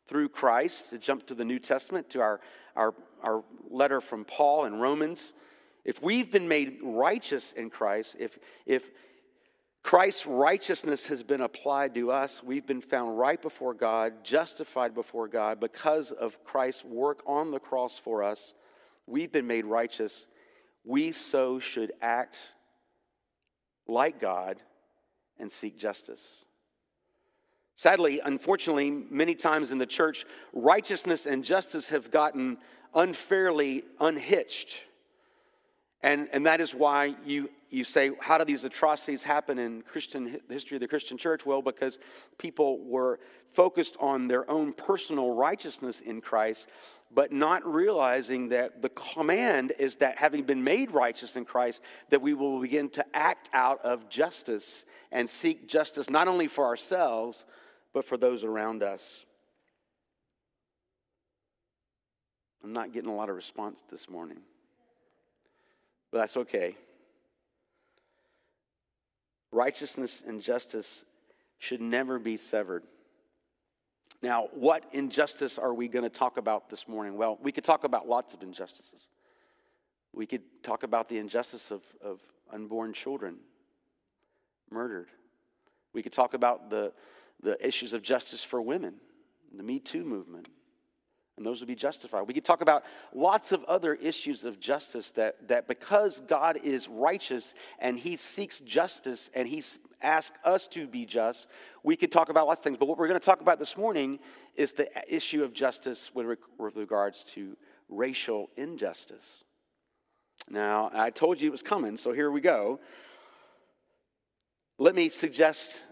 through 0.06 0.28
Christ, 0.28 0.90
to 0.90 0.98
jump 0.98 1.26
to 1.28 1.34
the 1.34 1.46
New 1.46 1.60
Testament, 1.60 2.10
to 2.10 2.20
our, 2.20 2.42
our, 2.76 2.94
our 3.24 3.46
letter 3.70 4.02
from 4.02 4.26
Paul 4.26 4.66
in 4.66 4.76
Romans, 4.76 5.32
if 5.86 6.04
we've 6.04 6.30
been 6.30 6.50
made 6.50 6.80
righteous 6.84 7.54
in 7.54 7.70
Christ, 7.70 8.18
if, 8.20 8.38
if 8.66 8.92
Christ's 9.82 10.26
righteousness 10.26 11.08
has 11.08 11.24
been 11.24 11.40
applied 11.40 11.96
to 11.96 12.12
us, 12.12 12.44
we've 12.44 12.68
been 12.68 12.82
found 12.82 13.18
right 13.18 13.42
before 13.42 13.74
God, 13.74 14.26
justified 14.26 14.94
before 14.94 15.30
God 15.30 15.62
because 15.62 16.12
of 16.12 16.44
Christ's 16.44 16.84
work 16.84 17.24
on 17.26 17.52
the 17.52 17.60
cross 17.62 17.98
for 17.98 18.24
us. 18.24 18.54
We've 19.06 19.32
been 19.32 19.48
made 19.48 19.64
righteous. 19.64 20.28
We 20.84 21.14
so 21.14 21.60
should 21.60 21.94
act 22.02 22.56
like 23.88 24.20
God 24.20 24.58
and 25.40 25.50
seek 25.50 25.80
justice. 25.80 26.44
Sadly, 27.78 28.20
unfortunately, 28.26 28.90
many 28.90 29.36
times 29.36 29.72
in 29.72 29.78
the 29.78 29.86
church, 29.86 30.26
righteousness 30.52 31.28
and 31.28 31.44
justice 31.44 31.92
have 31.92 32.10
gotten 32.10 32.58
unfairly 32.96 33.84
unhitched. 34.00 34.82
And, 36.02 36.28
and 36.34 36.48
that 36.48 36.60
is 36.60 36.74
why 36.74 37.16
you, 37.24 37.52
you 37.70 37.84
say, 37.84 38.12
how 38.20 38.40
do 38.40 38.46
these 38.46 38.66
atrocities 38.66 39.22
happen 39.22 39.60
in 39.60 39.84
Christian 39.84 40.40
history 40.50 40.78
of 40.78 40.82
the 40.82 40.88
Christian 40.88 41.20
church? 41.20 41.46
Well, 41.46 41.62
because 41.62 42.00
people 42.40 42.84
were 42.84 43.20
focused 43.52 43.96
on 44.00 44.28
their 44.28 44.50
own 44.50 44.74
personal 44.74 45.36
righteousness 45.36 46.02
in 46.02 46.20
Christ, 46.20 46.70
but 47.14 47.32
not 47.32 47.64
realizing 47.64 48.50
that 48.50 48.82
the 48.82 48.90
command 48.90 49.74
is 49.78 49.98
that 49.98 50.18
having 50.18 50.42
been 50.42 50.64
made 50.64 50.90
righteous 50.92 51.38
in 51.38 51.46
Christ, 51.46 51.84
that 52.10 52.24
we 52.24 52.34
will 52.34 52.60
begin 52.60 52.90
to 52.90 53.06
act 53.16 53.52
out 53.54 53.86
of 53.86 54.10
justice 54.10 54.84
and 55.12 55.30
seek 55.30 55.68
justice 55.68 56.10
not 56.10 56.28
only 56.28 56.48
for 56.48 56.66
ourselves, 56.66 57.46
but 57.98 58.06
for 58.06 58.16
those 58.16 58.44
around 58.44 58.84
us. 58.84 59.26
I'm 62.64 62.72
not 62.72 62.94
getting 62.94 63.10
a 63.10 63.16
lot 63.16 63.28
of 63.28 63.36
response 63.36 63.84
this 63.90 64.08
morning, 64.08 64.38
but 66.12 66.20
that's 66.20 66.38
okay. 66.38 66.76
Righteousness 69.52 70.24
and 70.28 70.44
justice 70.44 71.06
should 71.58 71.82
never 71.82 72.20
be 72.20 72.38
severed. 72.38 72.84
Now, 74.22 74.50
what 74.54 74.86
injustice 74.92 75.58
are 75.58 75.74
we 75.74 75.88
going 75.88 76.04
to 76.04 76.10
talk 76.12 76.38
about 76.38 76.70
this 76.70 76.88
morning? 76.88 77.18
Well, 77.18 77.40
we 77.42 77.52
could 77.52 77.64
talk 77.64 77.84
about 77.84 78.08
lots 78.08 78.36
of 78.36 78.44
injustices. 78.44 79.08
We 80.14 80.28
could 80.28 80.44
talk 80.62 80.84
about 80.84 81.10
the 81.10 81.18
injustice 81.18 81.72
of, 81.72 81.82
of 82.00 82.22
unborn 82.54 82.94
children 82.94 83.38
murdered. 84.70 85.08
We 85.94 86.04
could 86.04 86.14
talk 86.14 86.36
about 86.36 86.70
the 86.70 86.94
the 87.42 87.66
issues 87.66 87.94
of 87.94 88.02
justice 88.02 88.44
for 88.44 88.62
women, 88.62 88.96
the 89.56 89.64
Me 89.64 89.80
Too 89.80 90.04
movement, 90.04 90.48
and 91.38 91.46
those 91.46 91.62
would 91.62 91.68
be 91.68 91.76
justified. 91.76 92.24
We 92.24 92.34
could 92.34 92.44
talk 92.44 92.62
about 92.62 92.84
lots 93.14 93.52
of 93.52 93.64
other 93.66 93.94
issues 93.94 94.44
of 94.44 94.60
justice 94.60 95.12
that, 95.12 95.48
that 95.48 95.68
because 95.68 96.20
God 96.20 96.58
is 96.64 96.88
righteous 96.88 97.54
and 97.78 97.98
he 97.98 98.16
seeks 98.16 98.60
justice 98.60 99.30
and 99.36 99.48
he 99.48 99.64
asks 100.02 100.38
us 100.44 100.68
to 100.70 100.88
be 100.88 101.06
just, 101.06 101.48
we 101.84 101.96
could 101.96 102.12
talk 102.12 102.30
about 102.30 102.48
lots 102.48 102.60
of 102.60 102.64
things. 102.64 102.78
But 102.80 102.88
what 102.88 102.98
we're 102.98 103.08
going 103.08 103.20
to 103.20 103.26
talk 103.26 103.42
about 103.42 103.60
this 103.60 103.78
morning 103.78 104.18
is 104.56 104.74
the 104.74 104.90
issue 105.08 105.44
of 105.44 105.54
justice 105.54 106.14
with, 106.14 106.40
with 106.58 106.76
regards 106.76 107.24
to 107.26 107.56
racial 107.88 108.50
injustice. 108.58 109.44
Now, 110.50 110.90
I 110.92 111.12
told 111.12 111.40
you 111.40 111.50
it 111.50 111.52
was 111.52 111.62
coming, 111.62 111.98
so 111.98 112.14
here 112.14 112.32
we 112.32 112.42
go. 112.42 112.80
Let 114.80 114.96
me 114.96 115.10
suggest 115.10 115.84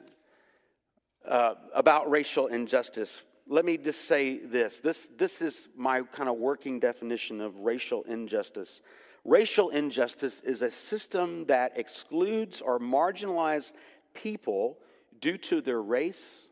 uh, 1.27 1.55
about 1.73 2.09
racial 2.09 2.47
injustice 2.47 3.21
let 3.47 3.65
me 3.65 3.77
just 3.77 4.05
say 4.05 4.37
this. 4.39 4.79
This, 4.79 5.07
this 5.17 5.41
is 5.41 5.69
my 5.75 6.01
kind 6.01 6.29
of 6.29 6.37
working 6.37 6.79
definition 6.79 7.41
of 7.41 7.59
racial 7.59 8.03
injustice. 8.03 8.81
Racial 9.23 9.69
injustice 9.69 10.41
is 10.41 10.61
a 10.61 10.71
system 10.71 11.45
that 11.45 11.77
excludes 11.77 12.61
or 12.61 12.79
marginalizes 12.79 13.73
people 14.13 14.77
due 15.19 15.37
to 15.37 15.61
their 15.61 15.81
race, 15.81 16.49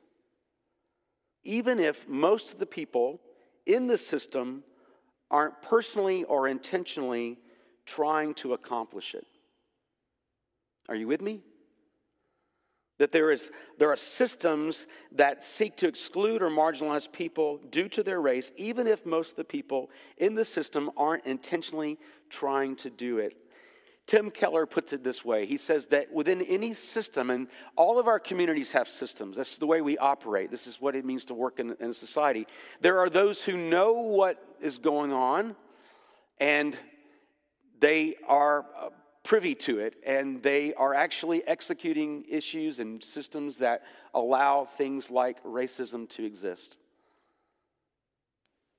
even 1.43 1.79
if 1.79 2.07
most 2.07 2.53
of 2.53 2.59
the 2.59 2.65
people 2.65 3.21
in 3.65 3.87
the 3.87 3.97
system 3.97 4.63
aren't 5.31 5.61
personally 5.61 6.23
or 6.25 6.47
intentionally 6.47 7.39
trying 7.85 8.33
to 8.35 8.53
accomplish 8.53 9.15
it. 9.15 9.25
Are 10.89 10.95
you 10.95 11.07
with 11.07 11.21
me? 11.21 11.41
That 12.99 13.11
there, 13.11 13.31
is, 13.31 13.51
there 13.79 13.91
are 13.91 13.97
systems 13.97 14.87
that 15.11 15.43
seek 15.43 15.75
to 15.77 15.87
exclude 15.87 16.41
or 16.41 16.49
marginalize 16.49 17.11
people 17.11 17.57
due 17.69 17.89
to 17.89 18.03
their 18.03 18.21
race, 18.21 18.51
even 18.55 18.87
if 18.87 19.05
most 19.05 19.31
of 19.31 19.35
the 19.37 19.43
people 19.43 19.89
in 20.17 20.35
the 20.35 20.45
system 20.45 20.91
aren't 20.95 21.25
intentionally 21.25 21.97
trying 22.29 22.75
to 22.77 22.89
do 22.89 23.17
it. 23.17 23.35
Tim 24.05 24.31
Keller 24.31 24.65
puts 24.65 24.91
it 24.91 25.03
this 25.03 25.23
way 25.23 25.45
He 25.45 25.57
says 25.57 25.87
that 25.87 26.11
within 26.11 26.41
any 26.41 26.73
system, 26.73 27.29
and 27.29 27.47
all 27.75 27.99
of 27.99 28.07
our 28.07 28.19
communities 28.19 28.73
have 28.73 28.87
systems, 28.87 29.37
that's 29.37 29.57
the 29.57 29.67
way 29.67 29.81
we 29.81 29.97
operate, 29.97 30.51
this 30.51 30.67
is 30.67 30.81
what 30.81 30.95
it 30.95 31.05
means 31.05 31.25
to 31.25 31.33
work 31.33 31.59
in, 31.59 31.75
in 31.79 31.93
society. 31.93 32.47
There 32.81 32.99
are 32.99 33.09
those 33.09 33.43
who 33.43 33.55
know 33.57 33.93
what 33.93 34.43
is 34.59 34.77
going 34.77 35.13
on, 35.13 35.55
and 36.39 36.77
they 37.79 38.15
are 38.27 38.65
uh, 38.77 38.89
privy 39.23 39.55
to 39.55 39.79
it, 39.79 39.95
and 40.05 40.43
they 40.43 40.73
are 40.73 40.93
actually 40.93 41.45
executing 41.47 42.25
issues 42.29 42.79
and 42.79 43.03
systems 43.03 43.57
that 43.59 43.83
allow 44.13 44.65
things 44.65 45.09
like 45.09 45.41
racism 45.43 46.07
to 46.09 46.25
exist. 46.25 46.77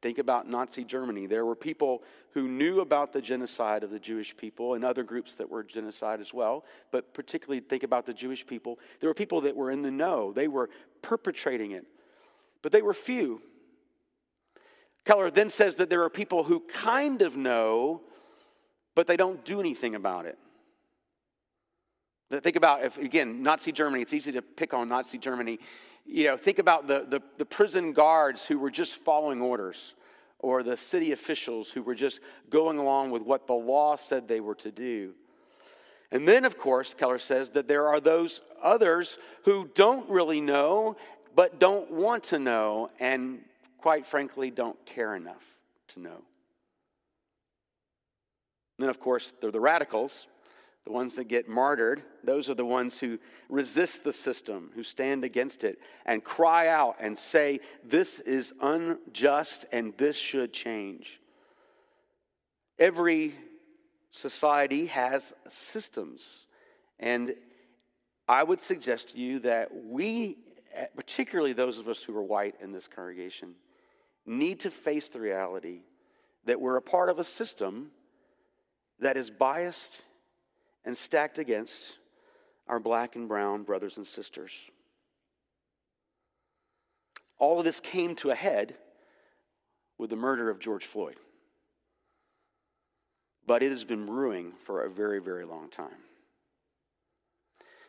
Think 0.02 0.18
about 0.18 0.46
Nazi 0.46 0.84
Germany. 0.84 1.26
There 1.26 1.46
were 1.46 1.56
people 1.56 2.02
who 2.32 2.46
knew 2.46 2.80
about 2.80 3.14
the 3.14 3.22
genocide 3.22 3.82
of 3.82 3.90
the 3.90 3.98
Jewish 3.98 4.36
people 4.36 4.74
and 4.74 4.84
other 4.84 5.02
groups 5.02 5.34
that 5.36 5.48
were 5.48 5.64
genocide 5.64 6.20
as 6.20 6.34
well, 6.34 6.66
but 6.90 7.14
particularly 7.14 7.60
think 7.60 7.82
about 7.82 8.04
the 8.04 8.12
Jewish 8.12 8.46
people. 8.46 8.78
There 9.00 9.08
were 9.08 9.14
people 9.14 9.40
that 9.40 9.56
were 9.56 9.70
in 9.70 9.80
the 9.80 9.90
know, 9.90 10.30
they 10.30 10.46
were 10.46 10.68
perpetrating 11.00 11.70
it, 11.70 11.86
but 12.60 12.70
they 12.70 12.82
were 12.82 12.92
few. 12.92 13.40
Keller 15.06 15.30
then 15.30 15.48
says 15.48 15.76
that 15.76 15.88
there 15.88 16.02
are 16.02 16.10
people 16.10 16.44
who 16.44 16.60
kind 16.60 17.22
of 17.22 17.38
know 17.38 18.02
but 18.94 19.06
they 19.06 19.16
don't 19.16 19.44
do 19.44 19.60
anything 19.60 19.94
about 19.94 20.26
it. 20.26 20.38
Think 22.30 22.56
about 22.56 22.82
if 22.84 22.98
again 22.98 23.42
Nazi 23.42 23.70
Germany. 23.70 24.02
It's 24.02 24.14
easy 24.14 24.32
to 24.32 24.42
pick 24.42 24.74
on 24.74 24.88
Nazi 24.88 25.18
Germany. 25.18 25.58
You 26.06 26.26
know, 26.26 26.36
think 26.36 26.58
about 26.58 26.86
the, 26.86 27.06
the, 27.08 27.22
the 27.38 27.46
prison 27.46 27.92
guards 27.92 28.46
who 28.46 28.58
were 28.58 28.70
just 28.70 28.96
following 28.96 29.40
orders, 29.40 29.94
or 30.38 30.62
the 30.62 30.76
city 30.76 31.12
officials 31.12 31.70
who 31.70 31.82
were 31.82 31.94
just 31.94 32.20
going 32.50 32.78
along 32.78 33.10
with 33.10 33.22
what 33.22 33.46
the 33.46 33.54
law 33.54 33.96
said 33.96 34.28
they 34.28 34.40
were 34.40 34.54
to 34.56 34.70
do. 34.70 35.14
And 36.10 36.28
then, 36.28 36.44
of 36.44 36.58
course, 36.58 36.92
Keller 36.92 37.18
says 37.18 37.50
that 37.50 37.66
there 37.68 37.88
are 37.88 38.00
those 38.00 38.42
others 38.62 39.18
who 39.44 39.70
don't 39.74 40.08
really 40.10 40.40
know, 40.40 40.96
but 41.34 41.58
don't 41.58 41.90
want 41.90 42.24
to 42.24 42.38
know, 42.38 42.90
and 43.00 43.40
quite 43.78 44.04
frankly, 44.04 44.50
don't 44.50 44.84
care 44.84 45.16
enough 45.16 45.56
to 45.88 46.00
know. 46.00 46.22
Then, 48.78 48.88
of 48.88 48.98
course, 48.98 49.32
they're 49.40 49.50
the 49.50 49.60
radicals, 49.60 50.26
the 50.84 50.92
ones 50.92 51.14
that 51.14 51.24
get 51.24 51.48
martyred. 51.48 52.02
Those 52.22 52.50
are 52.50 52.54
the 52.54 52.64
ones 52.64 52.98
who 52.98 53.18
resist 53.48 54.04
the 54.04 54.12
system, 54.12 54.70
who 54.74 54.82
stand 54.82 55.24
against 55.24 55.64
it, 55.64 55.78
and 56.04 56.22
cry 56.22 56.68
out 56.68 56.96
and 57.00 57.18
say, 57.18 57.60
This 57.84 58.20
is 58.20 58.52
unjust 58.60 59.66
and 59.72 59.96
this 59.96 60.16
should 60.16 60.52
change. 60.52 61.20
Every 62.78 63.34
society 64.10 64.86
has 64.86 65.34
systems. 65.48 66.46
And 66.98 67.34
I 68.28 68.42
would 68.42 68.60
suggest 68.60 69.10
to 69.10 69.18
you 69.18 69.40
that 69.40 69.70
we, 69.84 70.38
particularly 70.96 71.52
those 71.52 71.78
of 71.78 71.88
us 71.88 72.02
who 72.02 72.16
are 72.16 72.22
white 72.22 72.54
in 72.60 72.72
this 72.72 72.88
congregation, 72.88 73.54
need 74.26 74.60
to 74.60 74.70
face 74.70 75.08
the 75.08 75.20
reality 75.20 75.80
that 76.44 76.60
we're 76.60 76.76
a 76.76 76.82
part 76.82 77.08
of 77.08 77.18
a 77.18 77.24
system 77.24 77.90
that 79.00 79.16
is 79.16 79.30
biased 79.30 80.04
and 80.84 80.96
stacked 80.96 81.38
against 81.38 81.98
our 82.66 82.80
black 82.80 83.16
and 83.16 83.28
brown 83.28 83.62
brothers 83.62 83.96
and 83.96 84.06
sisters. 84.06 84.70
All 87.38 87.58
of 87.58 87.64
this 87.64 87.80
came 87.80 88.14
to 88.16 88.30
a 88.30 88.34
head 88.34 88.76
with 89.98 90.10
the 90.10 90.16
murder 90.16 90.50
of 90.50 90.58
George 90.58 90.84
Floyd. 90.84 91.16
But 93.46 93.62
it 93.62 93.70
has 93.70 93.84
been 93.84 94.06
brewing 94.06 94.52
for 94.58 94.84
a 94.84 94.90
very, 94.90 95.20
very 95.20 95.44
long 95.44 95.68
time. 95.68 96.00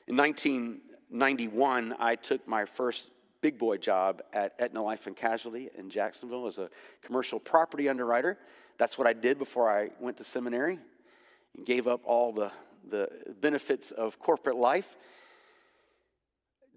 In 0.07 0.17
1991, 0.17 1.95
I 2.00 2.15
took 2.15 2.47
my 2.47 2.65
first 2.65 3.09
big 3.41 3.57
boy 3.57 3.77
job 3.77 4.21
at 4.33 4.53
Aetna 4.59 4.83
Life 4.83 5.07
and 5.07 5.15
Casualty 5.15 5.69
in 5.77 5.89
Jacksonville 5.89 6.47
as 6.47 6.57
a 6.57 6.69
commercial 7.01 7.39
property 7.39 7.88
underwriter. 7.88 8.38
That's 8.77 8.97
what 8.97 9.07
I 9.07 9.13
did 9.13 9.38
before 9.38 9.71
I 9.71 9.91
went 10.00 10.17
to 10.17 10.24
seminary 10.24 10.79
and 11.55 11.65
gave 11.65 11.88
up 11.88 12.01
all 12.03 12.31
the, 12.31 12.51
the 12.89 13.09
benefits 13.39 13.91
of 13.91 14.19
corporate 14.19 14.57
life. 14.57 14.95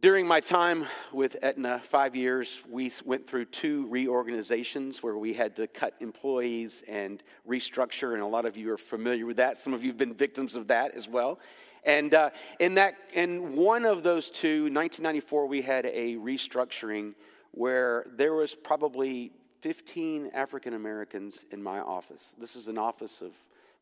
During 0.01 0.29
my 0.29 0.39
time 0.39 0.87
with 1.13 1.37
Aetna, 1.43 1.81
five 1.81 2.15
years, 2.15 2.63
we 2.71 2.93
went 3.05 3.27
through 3.27 3.47
two 3.47 3.89
reorganizations 3.89 5.03
where 5.03 5.19
we 5.19 5.35
had 5.35 5.57
to 5.57 5.67
cut 5.67 5.95
employees 5.99 6.85
and 6.87 7.21
restructure, 7.49 8.13
and 8.15 8.23
a 8.23 8.27
lot 8.27 8.47
of 8.47 8.57
you 8.57 8.73
are 8.73 8.79
familiar 8.79 9.27
with 9.27 9.39
that. 9.39 9.59
Some 9.59 9.75
of 9.75 9.83
you 9.83 9.91
have 9.91 9.99
been 9.99 10.15
victims 10.15 10.55
of 10.55 10.69
that 10.69 10.95
as 10.95 11.09
well. 11.09 11.41
And 11.85 12.15
uh, 12.15 12.31
in 12.61 12.75
that, 12.75 12.95
in 13.13 13.57
one 13.57 13.85
of 13.85 14.05
those 14.05 14.31
two, 14.31 14.65
1994, 14.65 15.47
we 15.47 15.63
had 15.63 15.87
a 15.87 16.15
restructuring 16.17 17.15
where 17.51 18.05
there 18.09 18.35
was 18.35 18.55
probably 18.55 19.33
15 19.63 20.31
African 20.33 20.75
Americans 20.75 21.45
in 21.51 21.61
my 21.61 21.81
office. 21.81 22.37
This 22.39 22.55
is 22.55 22.69
an 22.69 22.79
office 22.79 23.21
of 23.21 23.33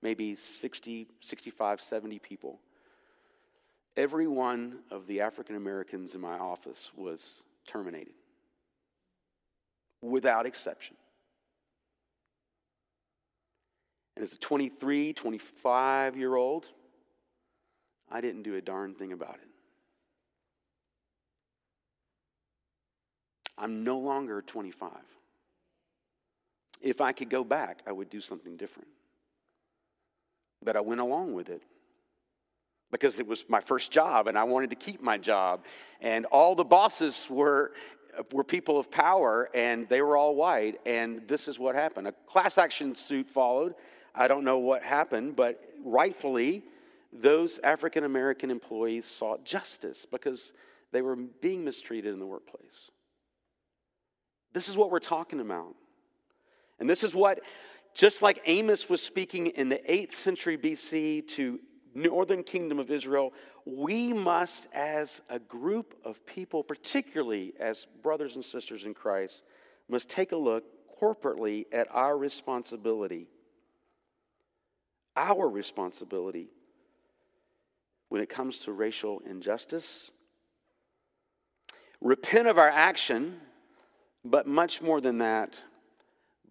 maybe 0.03 0.35
60, 0.35 1.09
65, 1.21 1.81
70 1.81 2.19
people. 2.19 2.61
Every 3.97 4.27
one 4.27 4.81
of 4.91 5.07
the 5.07 5.21
African 5.21 5.57
Americans 5.57 6.15
in 6.15 6.21
my 6.21 6.39
office 6.39 6.91
was 6.95 7.45
terminated 7.67 8.13
without 10.03 10.47
exception. 10.47 10.97
And 14.17 14.23
as 14.23 14.33
a 14.33 14.39
23, 14.39 15.13
25 15.13 16.17
year 16.17 16.35
old, 16.35 16.69
I 18.11 18.21
didn't 18.21 18.43
do 18.43 18.55
a 18.55 18.61
darn 18.61 18.95
thing 18.95 19.13
about 19.13 19.37
it. 19.37 19.49
I'm 23.59 23.85
no 23.85 23.99
longer 23.99 24.43
25. 24.43 24.91
If 26.83 27.01
I 27.01 27.13
could 27.13 27.31
go 27.31 27.43
back, 27.43 27.83
I 27.87 27.93
would 27.93 28.11
do 28.11 28.21
something 28.21 28.57
different 28.57 28.89
but 30.63 30.77
I 30.77 30.81
went 30.81 31.01
along 31.01 31.35
with 31.35 31.49
it 31.49 31.63
because 32.91 33.19
it 33.19 33.27
was 33.27 33.45
my 33.49 33.61
first 33.61 33.91
job 33.91 34.27
and 34.27 34.39
I 34.39 34.45
wanted 34.45 34.71
to 34.71 34.77
keep 34.77 35.03
my 35.03 35.19
job. 35.19 35.65
And 36.01 36.25
all 36.27 36.55
the 36.55 36.65
bosses 36.65 37.27
were, 37.29 37.73
were 38.33 38.45
people 38.45 38.79
of 38.79 38.91
power 38.91 39.51
and 39.55 39.89
they 39.89 40.03
were 40.03 40.17
all 40.17 40.35
white. 40.35 40.81
And 40.87 41.27
this 41.27 41.49
is 41.49 41.59
what 41.59 41.75
happened 41.75 42.07
a 42.07 42.13
class 42.27 42.59
action 42.59 42.95
suit 42.95 43.29
followed. 43.29 43.75
I 44.15 44.29
don't 44.29 44.45
know 44.45 44.59
what 44.59 44.83
happened, 44.83 45.37
but 45.37 45.63
rightfully, 45.85 46.63
those 47.13 47.59
African 47.61 48.05
American 48.05 48.51
employees 48.51 49.07
sought 49.07 49.45
justice 49.45 50.07
because 50.07 50.53
they 50.93 51.03
were 51.03 51.17
being 51.17 51.65
mistreated 51.65 52.13
in 52.15 52.21
the 52.21 52.27
workplace. 52.27 52.91
This 54.53 54.69
is 54.69 54.77
what 54.77 54.91
we're 54.91 55.01
talking 55.01 55.41
about. 55.41 55.75
And 56.79 56.89
this 56.89 57.05
is 57.05 57.15
what 57.15 57.41
just 57.97 58.21
like 58.21 58.43
Amos 58.45 58.91
was 58.91 59.01
speaking 59.01 59.47
in 59.47 59.71
the 59.71 59.81
8th 59.89 60.13
century 60.13 60.59
BC 60.59 61.27
to 61.29 61.59
northern 61.95 62.43
kingdom 62.43 62.79
of 62.79 62.91
Israel, 62.91 63.33
we 63.65 64.13
must 64.13 64.69
as 64.75 65.23
a 65.31 65.39
group 65.39 65.95
of 66.05 66.25
people, 66.27 66.63
particularly 66.63 67.55
as 67.59 67.87
brothers 68.03 68.37
and 68.37 68.45
sisters 68.45 68.85
in 68.85 68.93
Christ, 68.93 69.45
must 69.89 70.11
take 70.11 70.33
a 70.33 70.37
look 70.37 70.65
corporately 71.01 71.65
at 71.73 71.89
our 71.91 72.19
responsibility. 72.19 73.29
Our 75.17 75.49
responsibility 75.49 76.51
when 78.11 78.21
it 78.21 78.29
comes 78.29 78.59
to 78.61 78.73
racial 78.73 79.21
injustice. 79.21 80.11
Repent 82.03 82.47
of 82.47 82.59
our 82.59 82.69
action, 82.69 83.41
but 84.23 84.47
much 84.47 84.83
more 84.83 85.01
than 85.01 85.17
that, 85.19 85.63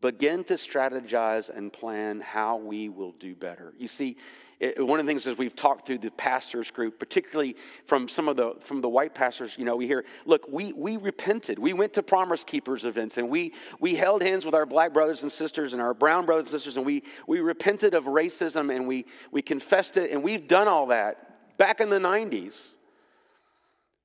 begin 0.02 0.44
to 0.46 0.56
strategize 0.56 1.50
and 1.50 1.72
plan 1.72 2.22
how 2.22 2.58
we 2.58 2.90
will 2.90 3.14
do 3.14 3.36
better. 3.36 3.74
You 3.78 3.88
see, 3.88 4.18
it, 4.60 4.86
one 4.86 5.00
of 5.00 5.06
the 5.06 5.10
things 5.10 5.28
as 5.28 5.38
we've 5.38 5.56
talked 5.56 5.86
through 5.86 5.98
the 5.98 6.12
pastors 6.12 6.72
group, 6.72 6.98
particularly 6.98 7.56
from 7.86 8.08
some 8.08 8.30
of 8.30 8.38
the 8.38 8.56
from 8.62 8.82
the 8.82 8.88
white 8.88 9.14
pastors, 9.14 9.58
you 9.58 9.66
know, 9.66 9.76
we 9.76 9.88
hear, 9.88 10.06
look, 10.26 10.48
we 10.50 10.72
we 10.74 10.98
repented. 10.98 11.60
We 11.60 11.74
went 11.74 11.94
to 11.94 12.04
Promise 12.04 12.46
Keepers 12.46 12.86
events 12.86 13.18
and 13.18 13.30
we 13.30 13.54
we 13.80 13.96
held 13.96 14.22
hands 14.22 14.46
with 14.46 14.56
our 14.56 14.66
black 14.66 14.94
brothers 14.94 15.24
and 15.24 15.32
sisters 15.32 15.74
and 15.74 15.82
our 15.82 15.94
brown 15.94 16.26
brothers 16.26 16.52
and 16.52 16.62
sisters, 16.62 16.78
and 16.78 16.86
we 16.86 17.04
we 17.28 17.42
repented 17.42 17.94
of 17.94 18.06
racism 18.06 18.74
and 18.74 18.88
we 18.88 19.06
we 19.32 19.42
confessed 19.42 19.98
it, 19.98 20.12
and 20.12 20.24
we've 20.24 20.48
done 20.48 20.68
all 20.68 20.88
that 20.88 21.58
back 21.58 21.82
in 21.82 21.90
the 21.90 22.00
90s. 22.00 22.76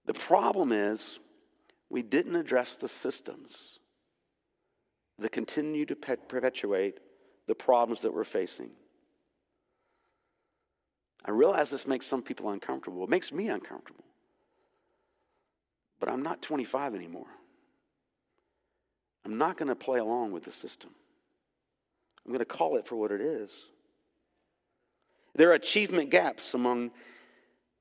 The 0.06 0.14
problem 0.14 0.72
is 0.72 1.20
we 1.88 2.02
didn't 2.02 2.34
address 2.34 2.74
the 2.74 2.88
systems 2.88 3.79
that 5.20 5.32
continue 5.32 5.84
to 5.86 5.94
perpetuate 5.94 6.98
the 7.46 7.54
problems 7.54 8.02
that 8.02 8.12
we're 8.12 8.24
facing. 8.24 8.70
I 11.24 11.30
realize 11.30 11.70
this 11.70 11.86
makes 11.86 12.06
some 12.06 12.22
people 12.22 12.50
uncomfortable. 12.50 13.04
It 13.04 13.10
makes 13.10 13.30
me 13.30 13.48
uncomfortable. 13.48 14.04
But 15.98 16.08
I'm 16.08 16.22
not 16.22 16.40
25 16.40 16.94
anymore. 16.94 17.26
I'm 19.24 19.36
not 19.36 19.58
going 19.58 19.68
to 19.68 19.76
play 19.76 19.98
along 19.98 20.32
with 20.32 20.44
the 20.44 20.50
system. 20.50 20.90
I'm 22.24 22.32
going 22.32 22.38
to 22.38 22.46
call 22.46 22.76
it 22.76 22.86
for 22.86 22.96
what 22.96 23.12
it 23.12 23.20
is. 23.20 23.66
There 25.34 25.50
are 25.50 25.54
achievement 25.54 26.10
gaps 26.10 26.54
among 26.54 26.90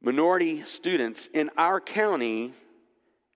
minority 0.01 0.63
students 0.65 1.27
in 1.27 1.49
our 1.57 1.79
county 1.79 2.53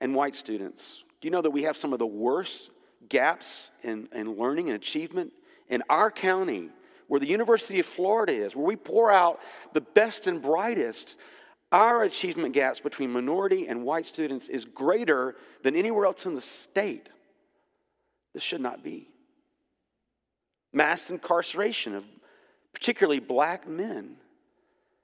and 0.02 0.14
white 0.14 0.36
students. 0.36 1.06
Do 1.22 1.28
you 1.28 1.32
know 1.32 1.42
that 1.42 1.52
we 1.52 1.64
have 1.64 1.78
some 1.78 1.94
of 1.94 2.00
the 2.00 2.06
worst 2.06 2.70
gaps 3.10 3.72
in, 3.84 4.08
in 4.14 4.38
learning 4.38 4.68
and 4.70 4.76
achievement 4.76 5.34
in 5.70 5.84
our 5.90 6.12
county 6.12 6.70
where 7.08 7.20
the 7.20 7.28
University 7.28 7.80
of 7.80 7.86
Florida 7.86 8.34
is, 8.34 8.56
where 8.56 8.66
we 8.66 8.76
pour 8.76 9.12
out 9.12 9.40
the 9.74 9.82
best 9.82 10.28
and 10.28 10.42
brightest, 10.42 11.18
our 11.72 12.04
achievement 12.04 12.54
gaps 12.54 12.80
between 12.80 13.12
minority 13.12 13.68
and 13.68 13.84
white 13.84 14.06
students 14.06 14.48
is 14.48 14.66
greater 14.66 15.36
than 15.64 15.76
anywhere 15.76 16.06
else 16.06 16.26
in 16.26 16.36
the 16.36 16.42
state. 16.42 17.10
This 18.34 18.44
should 18.44 18.62
not 18.62 18.84
be. 18.84 19.10
Mass 20.72 21.10
incarceration 21.10 21.96
of 21.96 22.06
particularly 22.74 23.20
black 23.20 23.68
men 23.68 24.16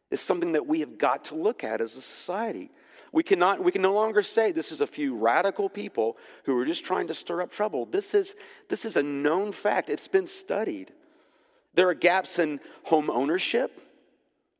is 0.09 0.21
something 0.21 0.53
that 0.53 0.65
we 0.65 0.79
have 0.79 0.97
got 0.97 1.25
to 1.25 1.35
look 1.35 1.63
at 1.63 1.81
as 1.81 1.95
a 1.95 2.01
society. 2.01 2.71
We, 3.11 3.23
cannot, 3.23 3.63
we 3.63 3.71
can 3.71 3.81
no 3.81 3.93
longer 3.93 4.21
say 4.21 4.51
this 4.51 4.71
is 4.71 4.81
a 4.81 4.87
few 4.87 5.15
radical 5.15 5.69
people 5.69 6.17
who 6.43 6.57
are 6.57 6.65
just 6.65 6.85
trying 6.85 7.07
to 7.07 7.13
stir 7.13 7.41
up 7.41 7.51
trouble. 7.51 7.85
This 7.85 8.13
is, 8.13 8.35
this 8.67 8.85
is 8.85 8.97
a 8.97 9.03
known 9.03 9.51
fact, 9.51 9.89
it's 9.89 10.07
been 10.07 10.27
studied. 10.27 10.91
There 11.73 11.89
are 11.89 11.93
gaps 11.93 12.39
in 12.39 12.59
home 12.83 13.09
ownership, 13.09 13.81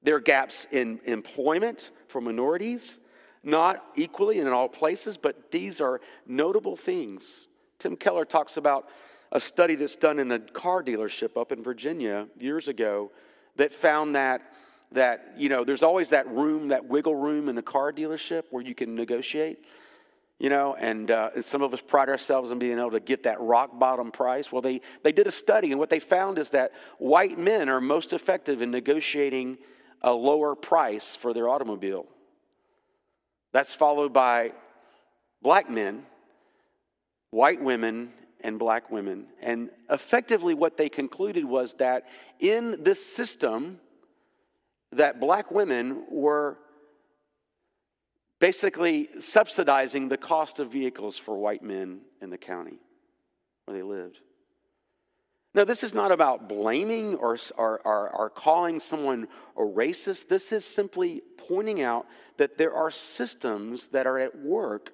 there 0.02 0.16
are 0.16 0.22
gaps 0.22 0.68
in 0.72 1.00
employment 1.06 1.92
for 2.08 2.22
minorities, 2.22 3.00
not 3.44 3.84
equally 3.96 4.40
and 4.40 4.48
in 4.48 4.54
all 4.54 4.70
places, 4.70 5.18
but 5.18 5.52
these 5.52 5.82
are 5.82 6.02
notable 6.26 6.76
things. 6.76 7.48
Tim 7.78 7.96
Keller 7.96 8.26
talks 8.26 8.58
about 8.58 8.90
a 9.32 9.40
study 9.40 9.76
that's 9.76 9.96
done 9.96 10.20
in 10.20 10.32
a 10.32 10.40
car 10.40 10.84
dealership 10.84 11.40
up 11.40 11.52
in 11.52 11.64
Virginia 11.64 12.28
years 12.40 12.68
ago 12.68 13.12
that 13.56 13.72
found 13.72 14.16
that 14.16 14.42
that 14.92 15.34
you 15.38 15.50
know 15.50 15.64
there's 15.64 15.84
always 15.84 16.10
that 16.10 16.28
room 16.30 16.70
that 16.70 16.86
wiggle 16.86 17.16
room 17.16 17.50
in 17.50 17.56
the 17.56 17.62
car 17.62 17.92
dealership 17.92 18.44
where 18.50 18.64
you 18.64 18.74
can 18.74 18.96
negotiate 18.96 19.60
you 20.40 20.50
know, 20.50 20.74
and, 20.76 21.12
uh, 21.12 21.32
and 21.36 21.46
some 21.46 21.62
of 21.62 21.74
us 21.74 21.82
pride 21.82 22.08
ourselves 22.08 22.52
on 22.52 22.60
being 22.60 22.80
able 22.80 22.92
to 22.92 23.02
get 23.02 23.24
that 23.24 23.40
rock 23.42 23.78
bottom 23.78 24.10
price. 24.10 24.52
Well, 24.52 24.62
they, 24.62 24.80
they 25.04 25.12
did 25.12 25.28
a 25.28 25.32
study, 25.32 25.72
and 25.72 25.80
what 25.80 25.90
they 25.90 26.00
found 26.00 26.40
is 26.40 26.52
that 26.52 26.72
white 26.98 27.38
men 27.38 27.68
are 27.68 27.82
most 27.82 28.14
effective 28.14 28.62
in 28.62 28.72
negotiating 28.72 29.58
a 30.02 30.14
lower 30.14 30.56
price 30.56 31.14
for 31.14 31.34
their 31.34 31.50
automobile. 31.50 32.06
That's 33.52 33.74
followed 33.74 34.14
by 34.14 34.54
black 35.42 35.70
men, 35.70 36.06
white 37.32 37.62
women, 37.62 38.14
and 38.40 38.58
black 38.58 38.90
women. 38.90 39.28
And 39.42 39.70
effectively, 39.90 40.54
what 40.54 40.78
they 40.78 40.88
concluded 40.88 41.44
was 41.44 41.74
that 41.76 42.08
in 42.40 42.82
this 42.82 43.06
system, 43.06 43.82
that 44.92 45.20
black 45.20 45.52
women 45.52 46.06
were 46.10 46.58
basically 48.40 49.10
subsidizing 49.20 50.10
the 50.10 50.18
cost 50.18 50.60
of 50.60 50.72
vehicles 50.72 51.18
for 51.18 51.38
white 51.38 51.64
men 51.64 52.02
in 52.22 52.30
the 52.30 52.38
county 52.38 52.80
where 53.66 53.78
they 53.78 53.84
lived. 53.84 54.20
Now, 55.54 55.66
this 55.66 55.84
is 55.84 55.96
not 55.96 56.12
about 56.12 56.48
blaming 56.48 57.16
or, 57.16 57.38
or, 57.58 57.82
or, 57.86 58.10
or, 58.10 58.30
calling 58.30 58.80
someone 58.80 59.28
a 59.58 59.62
racist. 59.62 60.28
This 60.28 60.52
is 60.52 60.64
simply 60.64 61.22
pointing 61.38 61.82
out 61.82 62.06
that 62.38 62.58
there 62.58 62.74
are 62.74 62.92
systems 62.92 63.88
that 63.88 64.06
are 64.06 64.20
at 64.20 64.38
work 64.38 64.94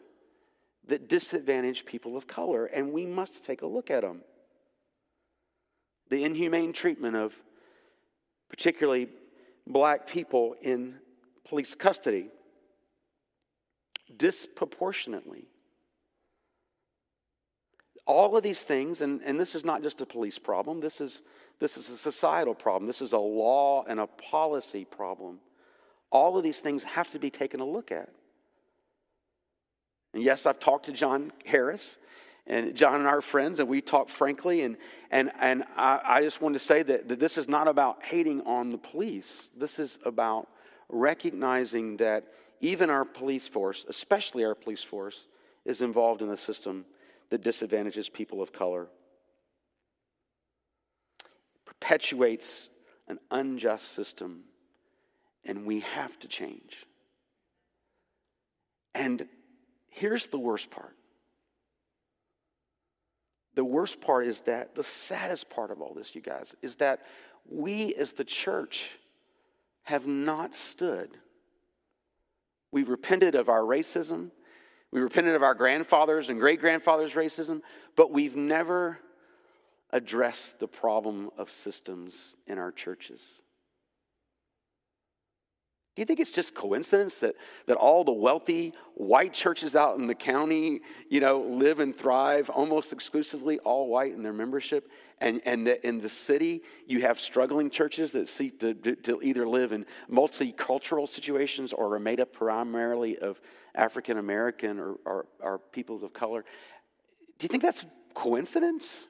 that 0.87 1.09
disadvantage 1.09 1.85
people 1.85 2.15
of 2.15 2.27
color, 2.27 2.65
and 2.65 2.93
we 2.93 3.05
must 3.05 3.43
take 3.43 3.63
a 3.63 3.67
look 3.67 3.91
at 3.91 4.01
them. 4.01 4.21
The 6.09 6.23
inhumane 6.23 6.71
treatment 6.71 7.15
of 7.15 7.41
particularly 8.47 9.09
black 9.67 10.07
people 10.07 10.55
in 10.61 10.95
police 11.47 11.75
custody 11.75 12.29
disproportionately. 14.15 15.45
All 18.05 18.37
of 18.37 18.43
these 18.43 18.63
things, 18.63 19.01
and, 19.01 19.21
and 19.23 19.39
this 19.39 19.55
is 19.55 19.65
not 19.65 19.81
just 19.81 19.99
a 20.01 20.05
police 20.05 20.37
problem, 20.37 20.79
this 20.79 21.01
is, 21.01 21.23
this 21.59 21.75
is 21.75 21.89
a 21.89 21.97
societal 21.97 22.53
problem, 22.53 22.85
this 22.85 23.01
is 23.01 23.13
a 23.13 23.17
law 23.17 23.83
and 23.87 23.99
a 23.99 24.05
policy 24.05 24.85
problem. 24.85 25.39
All 26.11 26.37
of 26.37 26.43
these 26.43 26.61
things 26.61 26.83
have 26.83 27.11
to 27.11 27.19
be 27.19 27.31
taken 27.31 27.59
a 27.59 27.65
look 27.65 27.91
at. 27.91 28.09
And 30.13 30.23
yes, 30.23 30.45
I've 30.45 30.59
talked 30.59 30.85
to 30.85 30.91
John 30.91 31.31
Harris, 31.45 31.97
and 32.47 32.75
John 32.75 32.95
and 32.95 33.07
our 33.07 33.21
friends, 33.21 33.59
and 33.59 33.67
we 33.67 33.81
talk 33.81 34.09
frankly. 34.09 34.61
And, 34.61 34.77
and, 35.09 35.31
and 35.39 35.63
I, 35.75 35.99
I 36.03 36.21
just 36.21 36.41
want 36.41 36.53
to 36.53 36.59
say 36.59 36.83
that, 36.83 37.07
that 37.09 37.19
this 37.19 37.37
is 37.37 37.49
not 37.49 37.67
about 37.67 38.03
hating 38.03 38.41
on 38.41 38.69
the 38.69 38.77
police. 38.77 39.49
This 39.57 39.79
is 39.79 39.99
about 40.05 40.47
recognizing 40.89 41.97
that 41.97 42.25
even 42.59 42.89
our 42.89 43.05
police 43.05 43.47
force, 43.47 43.85
especially 43.89 44.45
our 44.45 44.55
police 44.55 44.83
force, 44.83 45.27
is 45.65 45.81
involved 45.81 46.21
in 46.21 46.29
a 46.29 46.37
system 46.37 46.85
that 47.29 47.41
disadvantages 47.41 48.09
people 48.09 48.41
of 48.41 48.53
color, 48.53 48.87
perpetuates 51.65 52.69
an 53.07 53.19
unjust 53.31 53.91
system, 53.91 54.43
and 55.43 55.65
we 55.65 55.79
have 55.79 56.17
to 56.19 56.27
change. 56.27 56.85
And 58.93 59.27
here's 59.89 60.27
the 60.27 60.39
worst 60.39 60.69
part. 60.71 60.95
The 63.55 63.65
worst 63.65 64.01
part 64.01 64.27
is 64.27 64.41
that 64.41 64.75
the 64.75 64.83
saddest 64.83 65.49
part 65.49 65.71
of 65.71 65.81
all 65.81 65.93
this, 65.93 66.13
you 66.13 66.21
guys, 66.21 66.55
is 66.61 66.75
that 66.77 67.05
we 67.49 67.95
as 67.95 68.13
the 68.13 68.23
church 68.23 68.91
have 69.83 70.05
not 70.05 70.53
stood 70.55 71.17
We've 72.75 72.89
repented 72.89 73.35
of 73.35 73.47
our 73.47 73.61
racism. 73.61 74.31
We 74.91 74.99
repented 74.99 75.33
of 75.33 75.43
our 75.43 75.53
grandfathers 75.53 76.29
and 76.29 76.41
great 76.41 76.59
grandfathers' 76.59 77.13
racism, 77.13 77.61
but 77.95 78.11
we've 78.11 78.35
never 78.35 78.99
addressed 79.91 80.59
the 80.59 80.67
problem 80.67 81.29
of 81.37 81.49
systems 81.49 82.35
in 82.45 82.57
our 82.57 82.73
churches. 82.73 83.41
Do 85.95 86.01
you 86.01 86.05
think 86.05 86.19
it's 86.19 86.31
just 86.31 86.53
coincidence 86.53 87.15
that, 87.17 87.35
that 87.67 87.77
all 87.77 88.03
the 88.03 88.11
wealthy 88.11 88.73
white 88.95 89.31
churches 89.31 89.77
out 89.77 89.97
in 89.97 90.07
the 90.07 90.15
county, 90.15 90.81
you 91.09 91.21
know, 91.21 91.39
live 91.39 91.79
and 91.79 91.95
thrive 91.95 92.49
almost 92.49 92.91
exclusively 92.91 93.59
all 93.59 93.87
white 93.87 94.13
in 94.13 94.21
their 94.21 94.33
membership? 94.33 94.91
And, 95.21 95.41
and 95.45 95.65
that 95.67 95.87
in 95.87 96.01
the 96.01 96.09
city, 96.09 96.63
you 96.85 96.99
have 97.01 97.17
struggling 97.17 97.69
churches 97.69 98.11
that 98.11 98.27
seek 98.27 98.59
to, 98.59 98.73
to 98.73 99.21
either 99.21 99.47
live 99.47 99.71
in 99.71 99.85
multicultural 100.11 101.07
situations 101.07 101.71
or 101.71 101.95
are 101.95 101.99
made 101.99 102.19
up 102.19 102.33
primarily 102.33 103.17
of 103.17 103.39
African 103.73 104.17
American 104.17 104.79
or, 104.79 104.95
or, 105.05 105.25
or 105.39 105.59
peoples 105.59 106.03
of 106.03 106.11
color. 106.11 106.43
Do 107.39 107.45
you 107.45 107.47
think 107.47 107.63
that's 107.63 107.85
coincidence? 108.13 109.07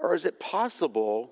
Or 0.00 0.14
is 0.14 0.26
it 0.26 0.40
possible 0.40 1.30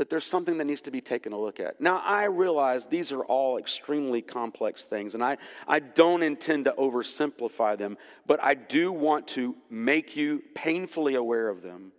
that 0.00 0.08
there's 0.08 0.24
something 0.24 0.56
that 0.56 0.64
needs 0.64 0.80
to 0.80 0.90
be 0.90 1.02
taken 1.02 1.34
a 1.34 1.38
look 1.38 1.60
at. 1.60 1.78
Now, 1.78 2.00
I 2.02 2.24
realize 2.24 2.86
these 2.86 3.12
are 3.12 3.22
all 3.22 3.58
extremely 3.58 4.22
complex 4.22 4.86
things, 4.86 5.12
and 5.12 5.22
I, 5.22 5.36
I 5.68 5.80
don't 5.80 6.22
intend 6.22 6.64
to 6.64 6.74
oversimplify 6.78 7.76
them, 7.76 7.98
but 8.26 8.42
I 8.42 8.54
do 8.54 8.92
want 8.92 9.28
to 9.28 9.54
make 9.68 10.16
you 10.16 10.42
painfully 10.54 11.16
aware 11.16 11.50
of 11.50 11.60
them 11.60 11.92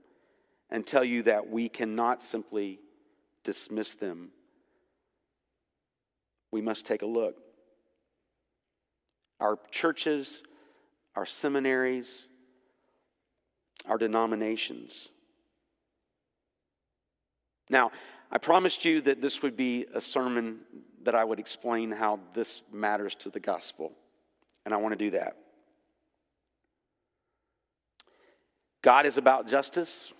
and 0.71 0.83
tell 0.83 1.03
you 1.03 1.21
that 1.21 1.51
we 1.51 1.69
cannot 1.69 2.23
simply 2.23 2.79
dismiss 3.43 3.93
them. 3.93 4.31
We 6.49 6.59
must 6.59 6.87
take 6.87 7.03
a 7.03 7.05
look. 7.05 7.35
Our 9.39 9.59
churches, 9.69 10.41
our 11.15 11.27
seminaries, 11.27 12.27
our 13.87 13.99
denominations. 13.99 15.11
Now, 17.71 17.91
I 18.29 18.37
promised 18.37 18.83
you 18.83 18.99
that 19.01 19.21
this 19.21 19.41
would 19.41 19.55
be 19.55 19.85
a 19.93 20.01
sermon 20.01 20.59
that 21.03 21.15
I 21.15 21.23
would 21.23 21.39
explain 21.39 21.91
how 21.91 22.19
this 22.33 22.61
matters 22.71 23.15
to 23.15 23.29
the 23.29 23.39
gospel, 23.39 23.93
and 24.65 24.73
I 24.73 24.77
want 24.77 24.91
to 24.91 24.97
do 24.97 25.11
that. 25.11 25.37
God 28.81 29.05
is 29.05 29.17
about 29.17 29.47
justice. 29.47 30.11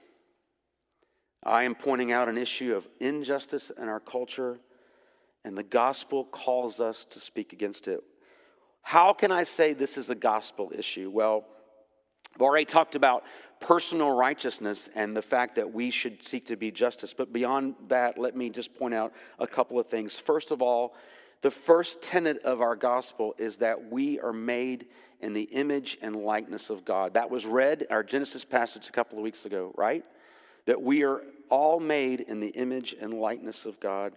I 1.43 1.63
am 1.63 1.75
pointing 1.75 2.13
out 2.13 2.29
an 2.29 2.37
issue 2.37 2.73
of 2.73 2.87
injustice 3.01 3.69
in 3.69 3.89
our 3.89 3.99
culture, 3.99 4.59
and 5.43 5.57
the 5.57 5.63
gospel 5.63 6.23
calls 6.23 6.79
us 6.79 7.03
to 7.05 7.19
speak 7.19 7.51
against 7.51 7.87
it. 7.87 8.01
How 8.81 9.11
can 9.11 9.31
I 9.31 9.43
say 9.43 9.73
this 9.73 9.97
is 9.97 10.09
a 10.09 10.15
gospel 10.15 10.71
issue? 10.73 11.09
Well, 11.09 11.45
I've 12.33 12.41
already 12.41 12.65
talked 12.65 12.95
about 12.95 13.23
personal 13.61 14.11
righteousness 14.11 14.89
and 14.95 15.15
the 15.15 15.21
fact 15.21 15.55
that 15.55 15.71
we 15.71 15.91
should 15.91 16.21
seek 16.21 16.47
to 16.47 16.57
be 16.57 16.71
justice. 16.71 17.13
But 17.13 17.31
beyond 17.31 17.75
that, 17.87 18.17
let 18.17 18.35
me 18.35 18.49
just 18.49 18.75
point 18.75 18.93
out 18.93 19.13
a 19.39 19.47
couple 19.47 19.79
of 19.79 19.87
things. 19.87 20.19
First 20.19 20.51
of 20.51 20.61
all, 20.61 20.95
the 21.41 21.51
first 21.51 22.01
tenet 22.01 22.39
of 22.39 22.59
our 22.59 22.75
gospel 22.75 23.33
is 23.37 23.57
that 23.57 23.91
we 23.91 24.19
are 24.19 24.33
made 24.33 24.87
in 25.21 25.33
the 25.33 25.43
image 25.43 25.97
and 26.01 26.15
likeness 26.15 26.69
of 26.69 26.83
God. 26.83 27.13
That 27.13 27.29
was 27.29 27.45
read 27.45 27.85
our 27.89 28.03
Genesis 28.03 28.43
passage 28.43 28.89
a 28.89 28.91
couple 28.91 29.17
of 29.17 29.23
weeks 29.23 29.45
ago, 29.45 29.73
right? 29.77 30.03
That 30.65 30.81
we 30.81 31.03
are 31.03 31.21
all 31.49 31.79
made 31.79 32.21
in 32.21 32.39
the 32.39 32.49
image 32.49 32.95
and 32.99 33.13
likeness 33.13 33.65
of 33.65 33.79
God. 33.79 34.13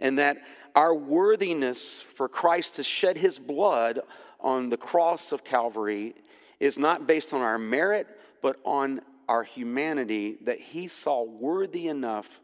And 0.00 0.18
that 0.18 0.38
our 0.74 0.94
worthiness 0.94 2.00
for 2.00 2.28
Christ 2.28 2.76
to 2.76 2.82
shed 2.82 3.18
his 3.18 3.38
blood 3.38 4.00
on 4.40 4.70
the 4.70 4.76
cross 4.76 5.32
of 5.32 5.44
Calvary 5.44 6.14
is 6.60 6.78
not 6.78 7.06
based 7.06 7.34
on 7.34 7.40
our 7.40 7.58
merit, 7.58 8.06
but 8.42 8.58
on 8.64 9.00
our 9.28 9.42
humanity 9.42 10.38
that 10.42 10.60
he 10.60 10.88
saw 10.88 11.22
worthy 11.22 11.88
enough 11.88 12.40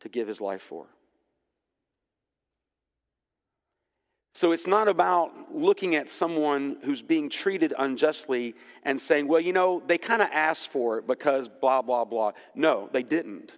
to 0.00 0.08
give 0.08 0.28
his 0.28 0.40
life 0.40 0.62
for. 0.62 0.86
So 4.34 4.52
it's 4.52 4.66
not 4.66 4.86
about 4.86 5.54
looking 5.54 5.94
at 5.94 6.10
someone 6.10 6.76
who's 6.84 7.00
being 7.00 7.30
treated 7.30 7.72
unjustly 7.78 8.54
and 8.82 9.00
saying, 9.00 9.28
well, 9.28 9.40
you 9.40 9.54
know, 9.54 9.82
they 9.86 9.96
kind 9.96 10.20
of 10.20 10.28
asked 10.30 10.70
for 10.70 10.98
it 10.98 11.06
because 11.06 11.48
blah, 11.48 11.80
blah, 11.80 12.04
blah. 12.04 12.32
No, 12.54 12.90
they 12.92 13.02
didn't. 13.02 13.56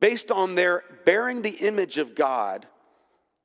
Based 0.00 0.30
on 0.30 0.54
their 0.54 0.82
bearing 1.04 1.42
the 1.42 1.58
image 1.58 1.98
of 1.98 2.14
God, 2.14 2.66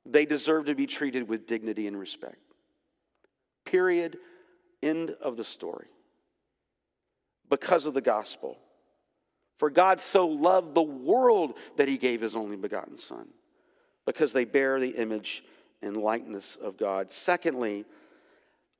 they 0.06 0.24
deserve 0.24 0.64
to 0.66 0.74
be 0.74 0.86
treated 0.86 1.28
with 1.28 1.46
dignity 1.46 1.86
and 1.86 1.98
respect. 1.98 2.43
Period. 3.64 4.18
End 4.82 5.10
of 5.20 5.36
the 5.36 5.44
story. 5.44 5.86
Because 7.48 7.86
of 7.86 7.94
the 7.94 8.00
gospel. 8.00 8.58
For 9.58 9.70
God 9.70 10.00
so 10.00 10.26
loved 10.26 10.74
the 10.74 10.82
world 10.82 11.54
that 11.76 11.88
he 11.88 11.96
gave 11.96 12.20
his 12.20 12.34
only 12.34 12.56
begotten 12.56 12.98
Son 12.98 13.28
because 14.04 14.32
they 14.32 14.44
bear 14.44 14.80
the 14.80 14.90
image 14.90 15.44
and 15.80 15.96
likeness 15.96 16.56
of 16.56 16.76
God. 16.76 17.10
Secondly, 17.10 17.84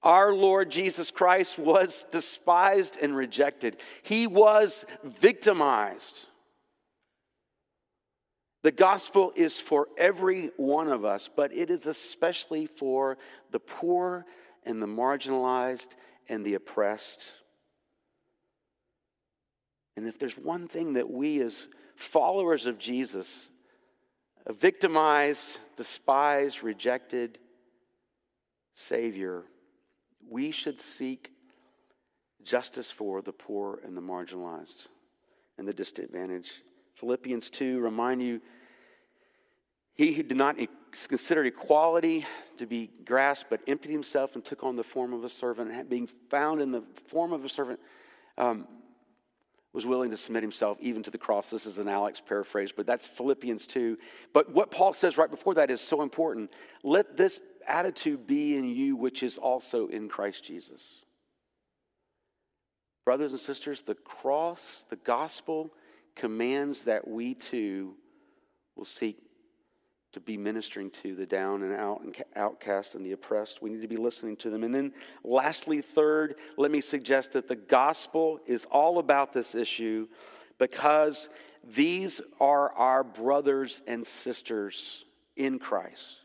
our 0.02 0.34
Lord 0.34 0.70
Jesus 0.70 1.10
Christ 1.10 1.58
was 1.58 2.04
despised 2.10 2.98
and 3.00 3.16
rejected, 3.16 3.80
he 4.02 4.26
was 4.26 4.84
victimized. 5.02 6.26
The 8.62 8.72
gospel 8.72 9.30
is 9.36 9.60
for 9.60 9.88
every 9.98 10.50
one 10.56 10.88
of 10.88 11.04
us, 11.04 11.28
but 11.34 11.54
it 11.54 11.68
is 11.68 11.86
especially 11.86 12.64
for 12.64 13.18
the 13.50 13.60
poor 13.60 14.24
and 14.64 14.83
the 14.83 14.87
marginalized 14.87 15.94
and 16.29 16.44
the 16.44 16.55
oppressed. 16.55 17.33
And 19.96 20.07
if 20.07 20.18
there's 20.18 20.37
one 20.37 20.66
thing 20.66 20.94
that 20.94 21.11
we 21.11 21.40
as 21.40 21.68
followers 21.96 22.66
of 22.66 22.79
Jesus 22.79 23.50
victimized, 24.48 25.61
despised, 25.77 26.62
rejected 26.62 27.38
Savior, 28.72 29.44
we 30.29 30.50
should 30.50 30.81
seek 30.81 31.33
justice 32.42 32.90
for 32.90 33.22
the 33.22 33.33
poor 33.33 33.81
and 33.85 33.96
the 33.96 34.03
marginalized 34.03 34.88
and 35.57 35.66
the 35.66 35.72
disadvantaged. 35.72 36.62
Philippians 36.94 37.50
2 37.50 37.81
remind 37.81 38.22
you 38.22 38.40
he 39.94 40.12
who 40.12 40.22
did 40.22 40.37
not 40.37 40.57
consider 40.90 41.44
equality 41.44 42.26
to 42.59 42.66
be 42.66 42.90
grasped, 43.04 43.50
but 43.50 43.61
emptied 43.66 43.90
himself 43.90 44.35
and 44.35 44.44
took 44.44 44.62
on 44.62 44.76
the 44.76 44.85
form 44.85 45.12
of 45.12 45.24
a 45.24 45.28
servant, 45.28 45.88
being 45.88 46.07
found 46.07 46.61
in 46.61 46.70
the 46.70 46.83
form 47.07 47.33
of 47.33 47.44
a 47.44 47.48
servant. 47.48 47.80
Um, 48.37 48.66
was 49.74 49.85
willing 49.85 50.12
to 50.12 50.16
submit 50.16 50.42
himself 50.42 50.78
even 50.80 51.02
to 51.02 51.11
the 51.11 51.18
cross. 51.18 51.50
This 51.50 51.66
is 51.66 51.78
an 51.78 51.88
Alex 51.88 52.20
paraphrase, 52.20 52.70
but 52.70 52.87
that's 52.87 53.09
Philippians 53.09 53.66
2. 53.66 53.98
But 54.33 54.52
what 54.52 54.70
Paul 54.70 54.92
says 54.92 55.18
right 55.18 55.28
before 55.28 55.54
that 55.54 55.68
is 55.68 55.80
so 55.80 56.00
important. 56.00 56.52
Let 56.85 57.16
this 57.16 57.40
attitude 57.66 58.24
be 58.24 58.57
in 58.57 58.68
you, 58.68 58.94
which 58.94 59.24
is 59.24 59.37
also 59.37 59.88
in 59.88 60.09
Christ 60.09 60.44
Jesus. 60.44 61.02
Brothers 63.04 63.33
and 63.33 63.40
sisters, 63.40 63.83
the 63.83 63.96
cross, 63.96 64.85
the 64.88 64.96
gospel 64.96 65.72
commands 66.14 66.85
that 66.85 67.09
we 67.09 67.35
too 67.35 67.96
will 68.76 68.85
seek 68.85 69.18
to 70.14 70.20
be 70.20 70.37
ministering 70.37 70.90
to 70.90 71.14
the 71.14 71.27
down 71.27 71.62
and 71.62 71.74
out 71.74 72.00
and 72.03 72.16
outcast 72.37 72.94
and 72.94 73.05
the 73.05 73.12
oppressed. 73.12 73.61
We 73.61 73.70
need 73.70 73.83
to 73.83 73.88
be 73.88 73.96
listening 73.96 74.37
to 74.37 74.50
them. 74.50 74.64
And 74.64 74.74
then, 74.74 74.92
lastly, 75.22 75.81
third, 75.81 76.37
let 76.57 76.70
me 76.70 76.81
suggest 76.81 77.33
that 77.33 77.48
the 77.48 77.57
gospel 77.57 78.40
is 78.46 78.64
all 78.66 78.98
about 78.98 79.33
this 79.33 79.55
issue 79.55 80.09
because 80.59 81.29
these 81.62 82.20
are 82.40 82.72
our 82.72 83.05
brothers 83.05 83.83
and 83.87 84.07
sisters 84.07 85.05
in 85.37 85.59
Christ. 85.59 86.20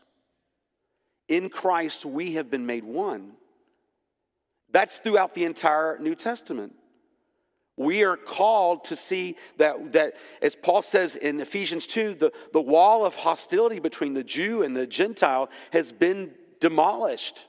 In 1.28 1.48
Christ, 1.48 2.04
we 2.04 2.34
have 2.34 2.50
been 2.50 2.66
made 2.66 2.84
one. 2.84 3.32
That's 4.70 4.98
throughout 4.98 5.34
the 5.34 5.44
entire 5.44 5.98
New 5.98 6.14
Testament. 6.14 6.74
We 7.80 8.04
are 8.04 8.18
called 8.18 8.84
to 8.84 8.94
see 8.94 9.36
that, 9.56 9.92
that, 9.92 10.18
as 10.42 10.54
Paul 10.54 10.82
says 10.82 11.16
in 11.16 11.40
Ephesians 11.40 11.86
2, 11.86 12.12
the, 12.12 12.32
the 12.52 12.60
wall 12.60 13.06
of 13.06 13.16
hostility 13.16 13.78
between 13.78 14.12
the 14.12 14.22
Jew 14.22 14.62
and 14.62 14.76
the 14.76 14.86
Gentile 14.86 15.48
has 15.72 15.90
been 15.90 16.32
demolished. 16.60 17.46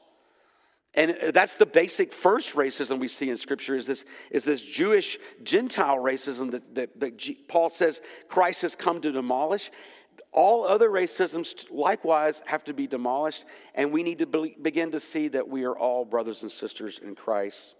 And 0.93 1.17
that's 1.33 1.55
the 1.55 1.65
basic 1.65 2.13
first 2.13 2.55
racism 2.55 2.97
we 2.97 3.09
see 3.09 3.29
in 3.29 3.35
Scripture 3.35 3.75
is 3.75 3.87
this, 3.87 4.05
is 4.29 4.45
this 4.45 4.63
Jewish 4.63 5.17
Gentile 5.43 5.97
racism 5.97 6.51
that, 6.51 6.75
that, 6.75 6.97
that 7.01 7.47
Paul 7.49 7.69
says 7.69 8.01
Christ 8.29 8.61
has 8.61 8.73
come 8.73 9.01
to 9.01 9.11
demolish. 9.11 9.69
All 10.31 10.63
other 10.63 10.89
racisms 10.89 11.65
likewise 11.69 12.41
have 12.45 12.63
to 12.63 12.73
be 12.73 12.87
demolished, 12.87 13.43
and 13.75 13.91
we 13.91 14.01
need 14.01 14.19
to 14.19 14.25
be, 14.25 14.55
begin 14.61 14.91
to 14.91 15.01
see 15.01 15.27
that 15.27 15.49
we 15.49 15.65
are 15.65 15.77
all 15.77 16.05
brothers 16.05 16.41
and 16.41 16.49
sisters 16.49 16.99
in 16.99 17.15
Christ. 17.15 17.75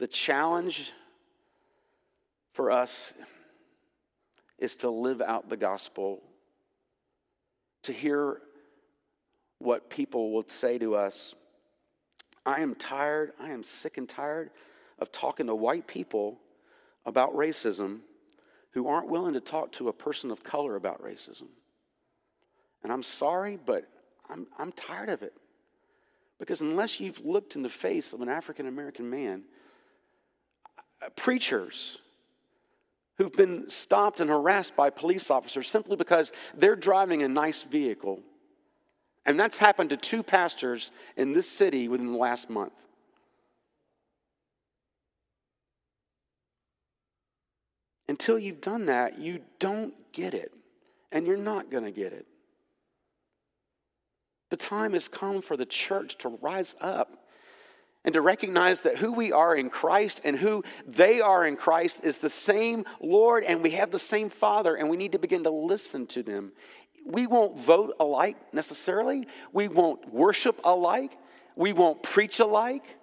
The 0.00 0.08
challenge 0.08 0.94
for 2.54 2.70
us 2.70 3.12
is 4.58 4.76
to 4.76 4.88
live 4.88 5.20
out 5.20 5.50
the 5.50 5.58
gospel, 5.58 6.22
to 7.82 7.92
hear 7.92 8.40
what 9.58 9.90
people 9.90 10.32
would 10.32 10.50
say 10.50 10.78
to 10.78 10.94
us. 10.96 11.34
I 12.46 12.60
am 12.62 12.74
tired, 12.74 13.32
I 13.38 13.50
am 13.50 13.62
sick 13.62 13.98
and 13.98 14.08
tired 14.08 14.48
of 14.98 15.12
talking 15.12 15.48
to 15.48 15.54
white 15.54 15.86
people 15.86 16.38
about 17.04 17.34
racism 17.34 18.00
who 18.70 18.88
aren't 18.88 19.10
willing 19.10 19.34
to 19.34 19.40
talk 19.40 19.70
to 19.72 19.90
a 19.90 19.92
person 19.92 20.30
of 20.30 20.42
color 20.42 20.76
about 20.76 21.04
racism. 21.04 21.48
And 22.82 22.90
I'm 22.90 23.02
sorry, 23.02 23.58
but 23.62 23.86
I'm, 24.30 24.46
I'm 24.58 24.72
tired 24.72 25.10
of 25.10 25.22
it. 25.22 25.34
Because 26.38 26.62
unless 26.62 27.00
you've 27.00 27.22
looked 27.22 27.54
in 27.54 27.62
the 27.62 27.68
face 27.68 28.14
of 28.14 28.22
an 28.22 28.30
African 28.30 28.66
American 28.66 29.10
man 29.10 29.42
preachers 31.16 31.98
who've 33.16 33.32
been 33.32 33.68
stopped 33.68 34.20
and 34.20 34.30
harassed 34.30 34.76
by 34.76 34.90
police 34.90 35.30
officers 35.30 35.68
simply 35.68 35.96
because 35.96 36.32
they're 36.54 36.76
driving 36.76 37.22
a 37.22 37.28
nice 37.28 37.62
vehicle. 37.62 38.20
And 39.26 39.38
that's 39.38 39.58
happened 39.58 39.90
to 39.90 39.96
two 39.96 40.22
pastors 40.22 40.90
in 41.16 41.32
this 41.32 41.48
city 41.48 41.86
within 41.88 42.12
the 42.12 42.18
last 42.18 42.48
month. 42.48 42.72
Until 48.08 48.38
you've 48.38 48.60
done 48.60 48.86
that, 48.86 49.18
you 49.18 49.40
don't 49.58 49.94
get 50.12 50.34
it. 50.34 50.52
And 51.12 51.26
you're 51.26 51.36
not 51.36 51.70
going 51.70 51.84
to 51.84 51.90
get 51.90 52.12
it. 52.12 52.26
The 54.48 54.56
time 54.56 54.94
has 54.94 55.08
come 55.08 55.40
for 55.40 55.56
the 55.56 55.66
church 55.66 56.16
to 56.18 56.28
rise 56.28 56.74
up 56.80 57.19
and 58.04 58.14
to 58.14 58.20
recognize 58.20 58.82
that 58.82 58.98
who 58.98 59.12
we 59.12 59.32
are 59.32 59.54
in 59.54 59.68
Christ 59.68 60.20
and 60.24 60.38
who 60.38 60.64
they 60.86 61.20
are 61.20 61.44
in 61.44 61.56
Christ 61.56 62.02
is 62.02 62.18
the 62.18 62.30
same 62.30 62.84
Lord 63.00 63.44
and 63.44 63.62
we 63.62 63.70
have 63.72 63.90
the 63.90 63.98
same 63.98 64.30
Father 64.30 64.74
and 64.74 64.88
we 64.88 64.96
need 64.96 65.12
to 65.12 65.18
begin 65.18 65.44
to 65.44 65.50
listen 65.50 66.06
to 66.08 66.22
them. 66.22 66.52
We 67.04 67.26
won't 67.26 67.58
vote 67.58 67.94
alike 68.00 68.36
necessarily, 68.52 69.26
we 69.52 69.68
won't 69.68 70.12
worship 70.12 70.60
alike, 70.64 71.16
we 71.56 71.72
won't 71.72 72.02
preach 72.02 72.40
alike. 72.40 72.96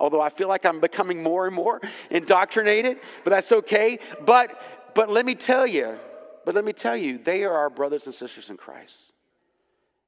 Although 0.00 0.20
I 0.20 0.28
feel 0.28 0.48
like 0.48 0.66
I'm 0.66 0.80
becoming 0.80 1.22
more 1.22 1.46
and 1.46 1.54
more 1.54 1.80
indoctrinated, 2.10 2.98
but 3.22 3.30
that's 3.30 3.52
okay. 3.52 3.98
But 4.26 4.60
but 4.94 5.10
let 5.10 5.26
me 5.26 5.34
tell 5.34 5.66
you, 5.66 5.98
but 6.44 6.54
let 6.54 6.64
me 6.64 6.72
tell 6.72 6.96
you, 6.96 7.18
they 7.18 7.44
are 7.44 7.52
our 7.52 7.70
brothers 7.70 8.06
and 8.06 8.14
sisters 8.14 8.50
in 8.50 8.56
Christ. 8.56 9.12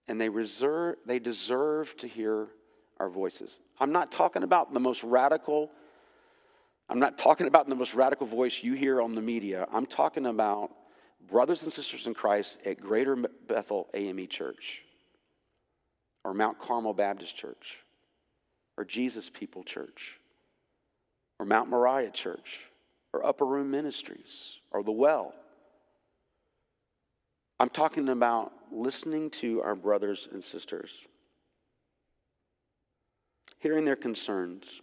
And 0.08 0.20
they 0.20 0.28
reserve 0.28 0.96
they 1.06 1.18
deserve 1.18 1.96
to 1.98 2.06
hear 2.06 2.48
our 2.98 3.08
voices. 3.08 3.60
I'm 3.78 3.92
not 3.92 4.10
talking 4.10 4.42
about 4.42 4.72
the 4.72 4.80
most 4.80 5.02
radical, 5.04 5.70
I'm 6.88 6.98
not 6.98 7.18
talking 7.18 7.46
about 7.46 7.68
the 7.68 7.74
most 7.74 7.94
radical 7.94 8.26
voice 8.26 8.62
you 8.62 8.74
hear 8.74 9.00
on 9.00 9.14
the 9.14 9.22
media. 9.22 9.66
I'm 9.72 9.86
talking 9.86 10.26
about 10.26 10.70
brothers 11.28 11.62
and 11.64 11.72
sisters 11.72 12.06
in 12.06 12.14
Christ 12.14 12.60
at 12.64 12.80
Greater 12.80 13.16
Bethel 13.16 13.88
AME 13.94 14.28
Church 14.28 14.84
or 16.24 16.32
Mount 16.32 16.58
Carmel 16.58 16.94
Baptist 16.94 17.36
Church 17.36 17.78
or 18.76 18.84
Jesus 18.84 19.30
People 19.30 19.64
Church 19.64 20.20
or 21.38 21.46
Mount 21.46 21.68
Moriah 21.68 22.10
Church 22.10 22.66
or 23.12 23.26
Upper 23.26 23.44
Room 23.44 23.70
Ministries 23.70 24.58
or 24.70 24.82
The 24.82 24.92
Well. 24.92 25.34
I'm 27.58 27.70
talking 27.70 28.08
about 28.08 28.52
listening 28.70 29.30
to 29.30 29.62
our 29.62 29.74
brothers 29.74 30.28
and 30.30 30.44
sisters 30.44 31.08
hearing 33.58 33.84
their 33.84 33.96
concerns, 33.96 34.82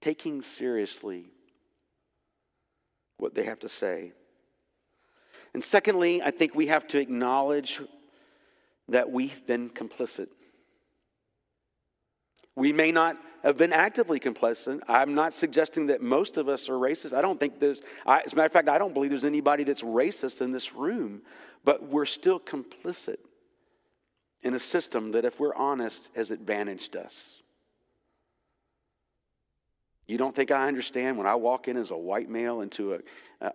taking 0.00 0.42
seriously 0.42 1.26
what 3.18 3.34
they 3.34 3.44
have 3.44 3.60
to 3.60 3.68
say. 3.68 4.12
And 5.54 5.64
secondly, 5.64 6.22
I 6.22 6.30
think 6.30 6.54
we 6.54 6.66
have 6.66 6.86
to 6.88 6.98
acknowledge 6.98 7.80
that 8.88 9.10
we've 9.10 9.46
been 9.46 9.70
complicit. 9.70 10.28
We 12.54 12.72
may 12.72 12.92
not 12.92 13.16
have 13.42 13.56
been 13.56 13.72
actively 13.72 14.18
complicit. 14.18 14.80
I'm 14.88 15.14
not 15.14 15.34
suggesting 15.34 15.86
that 15.88 16.02
most 16.02 16.36
of 16.38 16.48
us 16.48 16.68
are 16.68 16.74
racist. 16.74 17.12
I 17.12 17.22
don't 17.22 17.38
think 17.38 17.60
there's, 17.60 17.80
I, 18.04 18.20
as 18.20 18.32
a 18.32 18.36
matter 18.36 18.46
of 18.46 18.52
fact, 18.52 18.68
I 18.68 18.78
don't 18.78 18.94
believe 18.94 19.10
there's 19.10 19.24
anybody 19.24 19.64
that's 19.64 19.82
racist 19.82 20.40
in 20.40 20.52
this 20.52 20.74
room, 20.74 21.22
but 21.64 21.84
we're 21.84 22.06
still 22.06 22.40
complicit 22.40 23.18
in 24.46 24.54
a 24.54 24.60
system 24.60 25.10
that, 25.10 25.24
if 25.24 25.40
we're 25.40 25.54
honest, 25.56 26.12
has 26.14 26.30
advantaged 26.30 26.94
us. 26.94 27.42
You 30.06 30.18
don't 30.18 30.36
think 30.36 30.52
I 30.52 30.68
understand 30.68 31.18
when 31.18 31.26
I 31.26 31.34
walk 31.34 31.66
in 31.66 31.76
as 31.76 31.90
a 31.90 31.96
white 31.96 32.30
male 32.30 32.60
into 32.60 32.92
an 32.92 33.02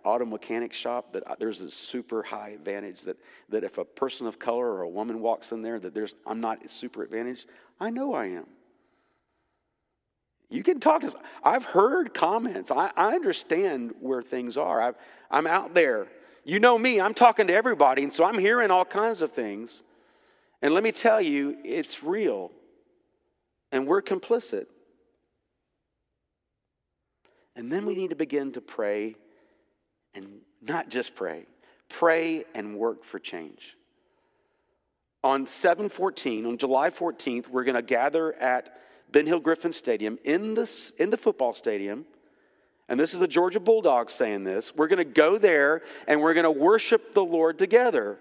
auto 0.04 0.26
mechanic 0.26 0.74
shop 0.74 1.14
that 1.14 1.38
there's 1.38 1.62
a 1.62 1.70
super 1.70 2.22
high 2.22 2.50
advantage 2.50 3.02
that, 3.02 3.16
that 3.48 3.64
if 3.64 3.78
a 3.78 3.86
person 3.86 4.26
of 4.26 4.38
color 4.38 4.70
or 4.70 4.82
a 4.82 4.88
woman 4.88 5.22
walks 5.22 5.50
in 5.50 5.62
there 5.62 5.80
that 5.80 5.94
there's 5.94 6.14
I'm 6.26 6.42
not 6.42 6.68
super 6.70 7.02
advantaged. 7.02 7.46
I 7.80 7.88
know 7.88 8.12
I 8.12 8.26
am. 8.26 8.46
You 10.50 10.62
can 10.62 10.78
talk 10.78 11.00
to 11.00 11.14
I've 11.42 11.64
heard 11.64 12.12
comments. 12.12 12.70
I, 12.70 12.90
I 12.98 13.14
understand 13.14 13.94
where 14.00 14.20
things 14.20 14.58
are. 14.58 14.82
i 14.82 14.92
I'm 15.30 15.46
out 15.46 15.72
there. 15.72 16.08
You 16.44 16.60
know 16.60 16.78
me, 16.78 17.00
I'm 17.00 17.14
talking 17.14 17.46
to 17.46 17.54
everybody, 17.54 18.02
and 18.02 18.12
so 18.12 18.24
I'm 18.26 18.38
hearing 18.38 18.70
all 18.70 18.84
kinds 18.84 19.22
of 19.22 19.32
things. 19.32 19.82
And 20.62 20.72
let 20.72 20.84
me 20.84 20.92
tell 20.92 21.20
you, 21.20 21.56
it's 21.64 22.04
real. 22.04 22.52
And 23.72 23.86
we're 23.86 24.00
complicit. 24.00 24.66
And 27.56 27.70
then 27.70 27.84
we 27.84 27.94
need 27.94 28.10
to 28.10 28.16
begin 28.16 28.52
to 28.52 28.60
pray 28.60 29.16
and 30.14 30.40
not 30.62 30.88
just 30.88 31.14
pray, 31.14 31.46
pray 31.88 32.44
and 32.54 32.76
work 32.76 33.04
for 33.04 33.18
change. 33.18 33.76
On 35.24 35.46
714, 35.46 36.46
on 36.46 36.58
July 36.58 36.90
14th, 36.90 37.48
we're 37.48 37.64
going 37.64 37.74
to 37.74 37.82
gather 37.82 38.32
at 38.34 38.78
Ben 39.10 39.26
Hill 39.26 39.40
Griffin 39.40 39.72
Stadium 39.72 40.18
in 40.24 40.54
the, 40.54 40.92
in 40.98 41.10
the 41.10 41.16
football 41.16 41.52
stadium. 41.52 42.06
And 42.88 42.98
this 42.98 43.14
is 43.14 43.20
the 43.20 43.28
Georgia 43.28 43.60
Bulldogs 43.60 44.12
saying 44.12 44.44
this. 44.44 44.74
We're 44.74 44.88
going 44.88 44.98
to 44.98 45.04
go 45.04 45.38
there 45.38 45.82
and 46.06 46.20
we're 46.20 46.34
going 46.34 46.44
to 46.44 46.50
worship 46.50 47.14
the 47.14 47.24
Lord 47.24 47.58
together 47.58 48.18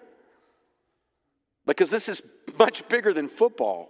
because 1.66 1.92
this 1.92 2.10
is 2.10 2.22
much 2.60 2.88
bigger 2.90 3.14
than 3.14 3.28
football. 3.28 3.90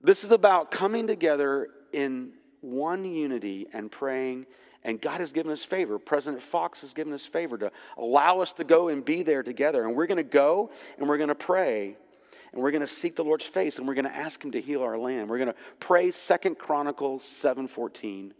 This 0.00 0.24
is 0.24 0.30
about 0.30 0.70
coming 0.70 1.06
together 1.06 1.68
in 1.92 2.32
one 2.60 3.04
unity 3.04 3.66
and 3.72 3.90
praying. 3.90 4.46
And 4.82 5.00
God 5.00 5.20
has 5.20 5.30
given 5.30 5.52
us 5.52 5.62
favor. 5.62 5.98
President 5.98 6.42
Fox 6.42 6.80
has 6.80 6.94
given 6.94 7.12
us 7.12 7.26
favor 7.26 7.58
to 7.58 7.70
allow 7.98 8.40
us 8.40 8.54
to 8.54 8.64
go 8.64 8.88
and 8.88 9.04
be 9.04 9.22
there 9.22 9.42
together. 9.42 9.84
And 9.84 9.94
we're 9.94 10.06
going 10.06 10.16
to 10.16 10.22
go 10.22 10.70
and 10.98 11.08
we're 11.08 11.18
going 11.18 11.28
to 11.28 11.34
pray. 11.34 11.96
And 12.52 12.62
we're 12.62 12.70
going 12.70 12.80
to 12.80 12.86
seek 12.86 13.14
the 13.14 13.24
Lord's 13.24 13.44
face 13.44 13.78
and 13.78 13.86
we're 13.86 13.94
going 13.94 14.06
to 14.06 14.16
ask 14.16 14.42
him 14.42 14.52
to 14.52 14.60
heal 14.60 14.82
our 14.82 14.98
land. 14.98 15.28
We're 15.28 15.38
going 15.38 15.52
to 15.52 15.58
pray 15.78 16.10
Second 16.10 16.58
Chronicles 16.58 17.24
7:14. 17.24 18.32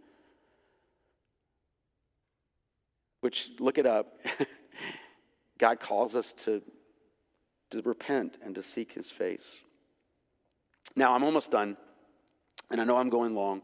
Which 3.21 3.51
look 3.59 3.77
it 3.77 3.85
up. 3.85 4.19
God 5.59 5.79
calls 5.79 6.15
us 6.15 6.33
to 6.33 6.63
to 7.71 7.81
repent 7.81 8.37
and 8.43 8.55
to 8.55 8.61
seek 8.61 8.93
his 8.93 9.09
face. 9.09 9.61
Now, 10.95 11.13
I'm 11.13 11.23
almost 11.23 11.51
done, 11.51 11.77
and 12.69 12.79
I 12.79 12.83
know 12.83 12.97
I'm 12.97 13.09
going 13.09 13.33
long, 13.33 13.61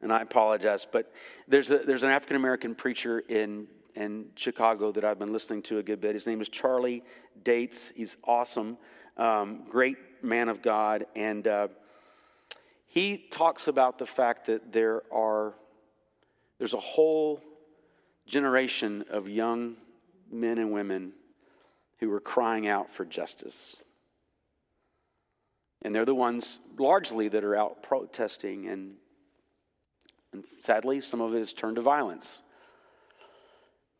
and 0.00 0.12
I 0.12 0.20
apologize, 0.20 0.86
but 0.90 1.12
there's, 1.48 1.70
a, 1.70 1.78
there's 1.78 2.02
an 2.02 2.10
African 2.10 2.36
American 2.36 2.74
preacher 2.74 3.20
in, 3.28 3.66
in 3.94 4.26
Chicago 4.36 4.92
that 4.92 5.04
I've 5.04 5.18
been 5.18 5.32
listening 5.32 5.62
to 5.62 5.78
a 5.78 5.82
good 5.82 6.00
bit. 6.00 6.14
His 6.14 6.26
name 6.26 6.40
is 6.40 6.48
Charlie 6.48 7.02
Dates. 7.42 7.92
He's 7.96 8.18
awesome, 8.24 8.76
um, 9.16 9.64
great 9.68 9.96
man 10.22 10.48
of 10.48 10.60
God, 10.62 11.06
and 11.16 11.46
uh, 11.48 11.68
he 12.86 13.16
talks 13.16 13.68
about 13.68 13.98
the 13.98 14.06
fact 14.06 14.46
that 14.46 14.72
there 14.72 15.02
are 15.12 15.54
there's 16.58 16.74
a 16.74 16.78
whole 16.78 17.42
generation 18.26 19.04
of 19.10 19.28
young 19.28 19.76
men 20.30 20.58
and 20.58 20.72
women 20.72 21.12
who 21.98 22.10
were 22.10 22.20
crying 22.20 22.66
out 22.66 22.90
for 22.90 23.04
justice. 23.04 23.76
And 25.82 25.94
they're 25.94 26.04
the 26.04 26.14
ones 26.14 26.58
largely 26.78 27.28
that 27.28 27.44
are 27.44 27.56
out 27.56 27.82
protesting, 27.82 28.68
and, 28.68 28.94
and 30.32 30.44
sadly, 30.58 31.00
some 31.00 31.20
of 31.20 31.34
it 31.34 31.38
has 31.38 31.52
turned 31.52 31.76
to 31.76 31.82
violence. 31.82 32.42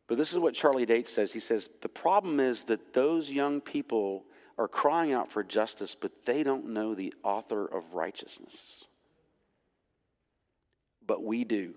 But 0.09 0.19
this 0.19 0.33
is 0.33 0.39
what 0.39 0.55
Charlie 0.55 0.87
Dates 0.87 1.13
says. 1.13 1.33
He 1.33 1.41
says, 1.41 1.69
The 1.81 1.89
problem 1.89 2.41
is 2.41 2.65
that 2.65 2.93
those 2.93 3.31
young 3.31 3.61
people 3.61 4.25
are 4.59 4.69
crying 4.69 5.13
out 5.13 5.31
for 5.31 5.43
justice, 5.43 5.95
but 5.95 6.25
they 6.25 6.43
don't 6.43 6.69
know 6.69 6.95
the 6.95 7.13
author 7.23 7.67
of 7.67 7.95
righteousness. 7.95 8.85
But 11.07 11.23
we 11.23 11.45
do. 11.45 11.75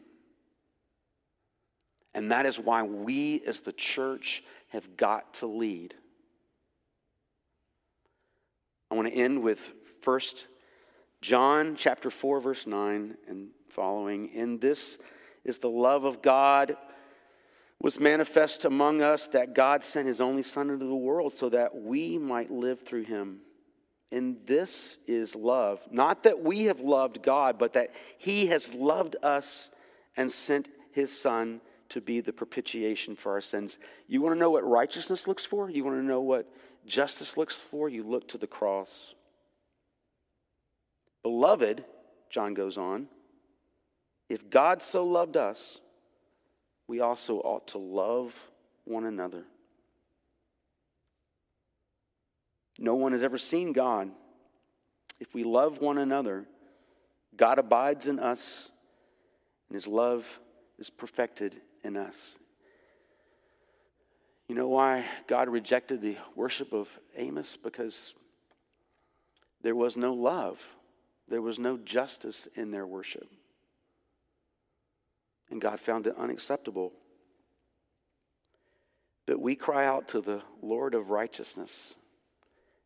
And 2.13 2.31
that 2.31 2.45
is 2.45 2.59
why 2.59 2.83
we 2.83 3.41
as 3.47 3.61
the 3.61 3.73
church 3.73 4.43
have 4.69 4.97
got 4.97 5.35
to 5.35 5.47
lead. 5.47 5.93
I 8.91 8.95
want 8.95 9.07
to 9.07 9.13
end 9.13 9.43
with 9.43 9.73
First 10.01 10.47
John 11.21 11.75
chapter 11.75 12.09
4 12.09 12.39
verse 12.39 12.65
9 12.65 13.17
and 13.27 13.49
following. 13.67 14.29
In 14.29 14.57
this 14.57 14.97
is 15.43 15.59
the 15.59 15.69
love 15.69 16.05
of 16.05 16.23
God 16.23 16.75
was 17.79 17.99
manifest 17.99 18.65
among 18.65 19.01
us 19.03 19.27
that 19.27 19.53
God 19.53 19.83
sent 19.83 20.07
his 20.07 20.19
only 20.19 20.41
son 20.41 20.71
into 20.71 20.85
the 20.85 20.95
world 20.95 21.33
so 21.33 21.49
that 21.49 21.75
we 21.75 22.17
might 22.17 22.49
live 22.49 22.81
through 22.81 23.03
him. 23.03 23.41
And 24.11 24.37
this 24.47 24.97
is 25.05 25.35
love, 25.35 25.87
not 25.91 26.23
that 26.23 26.41
we 26.41 26.63
have 26.63 26.81
loved 26.81 27.21
God, 27.21 27.59
but 27.59 27.73
that 27.73 27.93
he 28.17 28.47
has 28.47 28.73
loved 28.73 29.15
us 29.21 29.69
and 30.17 30.31
sent 30.31 30.67
his 30.91 31.17
son 31.17 31.61
to 31.89 32.01
be 32.01 32.21
the 32.21 32.33
propitiation 32.33 33.15
for 33.15 33.33
our 33.33 33.41
sins. 33.41 33.77
You 34.07 34.21
want 34.21 34.35
to 34.35 34.39
know 34.39 34.49
what 34.49 34.67
righteousness 34.67 35.27
looks 35.27 35.45
for? 35.45 35.69
You 35.69 35.83
want 35.83 35.97
to 35.97 36.03
know 36.03 36.21
what 36.21 36.51
justice 36.89 37.37
looks 37.37 37.57
for, 37.57 37.87
you 37.87 38.03
look 38.03 38.27
to 38.29 38.37
the 38.37 38.47
cross. 38.47 39.15
Beloved, 41.23 41.85
John 42.29 42.53
goes 42.53 42.77
on, 42.77 43.07
if 44.27 44.49
God 44.49 44.81
so 44.81 45.05
loved 45.05 45.37
us, 45.37 45.79
we 46.87 46.99
also 46.99 47.37
ought 47.37 47.67
to 47.69 47.77
love 47.77 48.49
one 48.85 49.05
another. 49.05 49.43
No 52.79 52.95
one 52.95 53.11
has 53.11 53.23
ever 53.23 53.37
seen 53.37 53.73
God. 53.73 54.09
If 55.19 55.33
we 55.33 55.43
love 55.43 55.79
one 55.79 55.97
another, 55.97 56.45
God 57.35 57.59
abides 57.59 58.07
in 58.07 58.19
us, 58.19 58.71
and 59.67 59.75
his 59.75 59.87
love 59.87 60.39
is 60.77 60.89
perfected 60.89 61.61
in 61.83 61.97
us. 61.97 62.39
You 64.49 64.55
know 64.55 64.67
why 64.67 65.05
God 65.27 65.47
rejected 65.47 66.01
the 66.01 66.17
worship 66.35 66.73
of 66.73 66.99
Amos? 67.15 67.55
Because 67.55 68.15
there 69.61 69.75
was 69.75 69.95
no 69.95 70.11
love. 70.15 70.75
There 71.27 71.43
was 71.43 71.59
no 71.59 71.77
justice 71.77 72.47
in 72.55 72.71
their 72.71 72.87
worship. 72.87 73.29
And 75.51 75.61
God 75.61 75.79
found 75.79 76.07
it 76.07 76.15
unacceptable. 76.17 76.93
But 79.27 79.39
we 79.39 79.55
cry 79.55 79.85
out 79.85 80.07
to 80.09 80.21
the 80.21 80.41
Lord 80.63 80.95
of 80.95 81.11
righteousness 81.11 81.95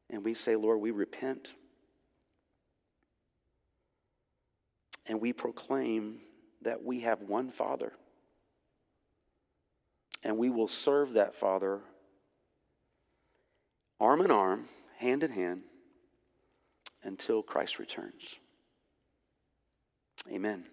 and 0.09 0.21
we 0.25 0.33
say, 0.33 0.57
Lord, 0.57 0.81
we 0.81 0.91
repent. 0.91 1.53
And 5.07 5.21
we 5.21 5.31
proclaim 5.31 6.19
that 6.61 6.83
we 6.83 6.99
have 7.01 7.21
one 7.21 7.49
Father. 7.49 7.93
And 10.23 10.37
we 10.37 10.49
will 10.49 10.67
serve 10.67 11.13
that 11.13 11.35
Father 11.35 11.81
arm 13.99 14.21
in 14.21 14.31
arm, 14.31 14.65
hand 14.97 15.23
in 15.23 15.31
hand, 15.31 15.61
until 17.03 17.41
Christ 17.41 17.79
returns. 17.79 18.37
Amen. 20.31 20.65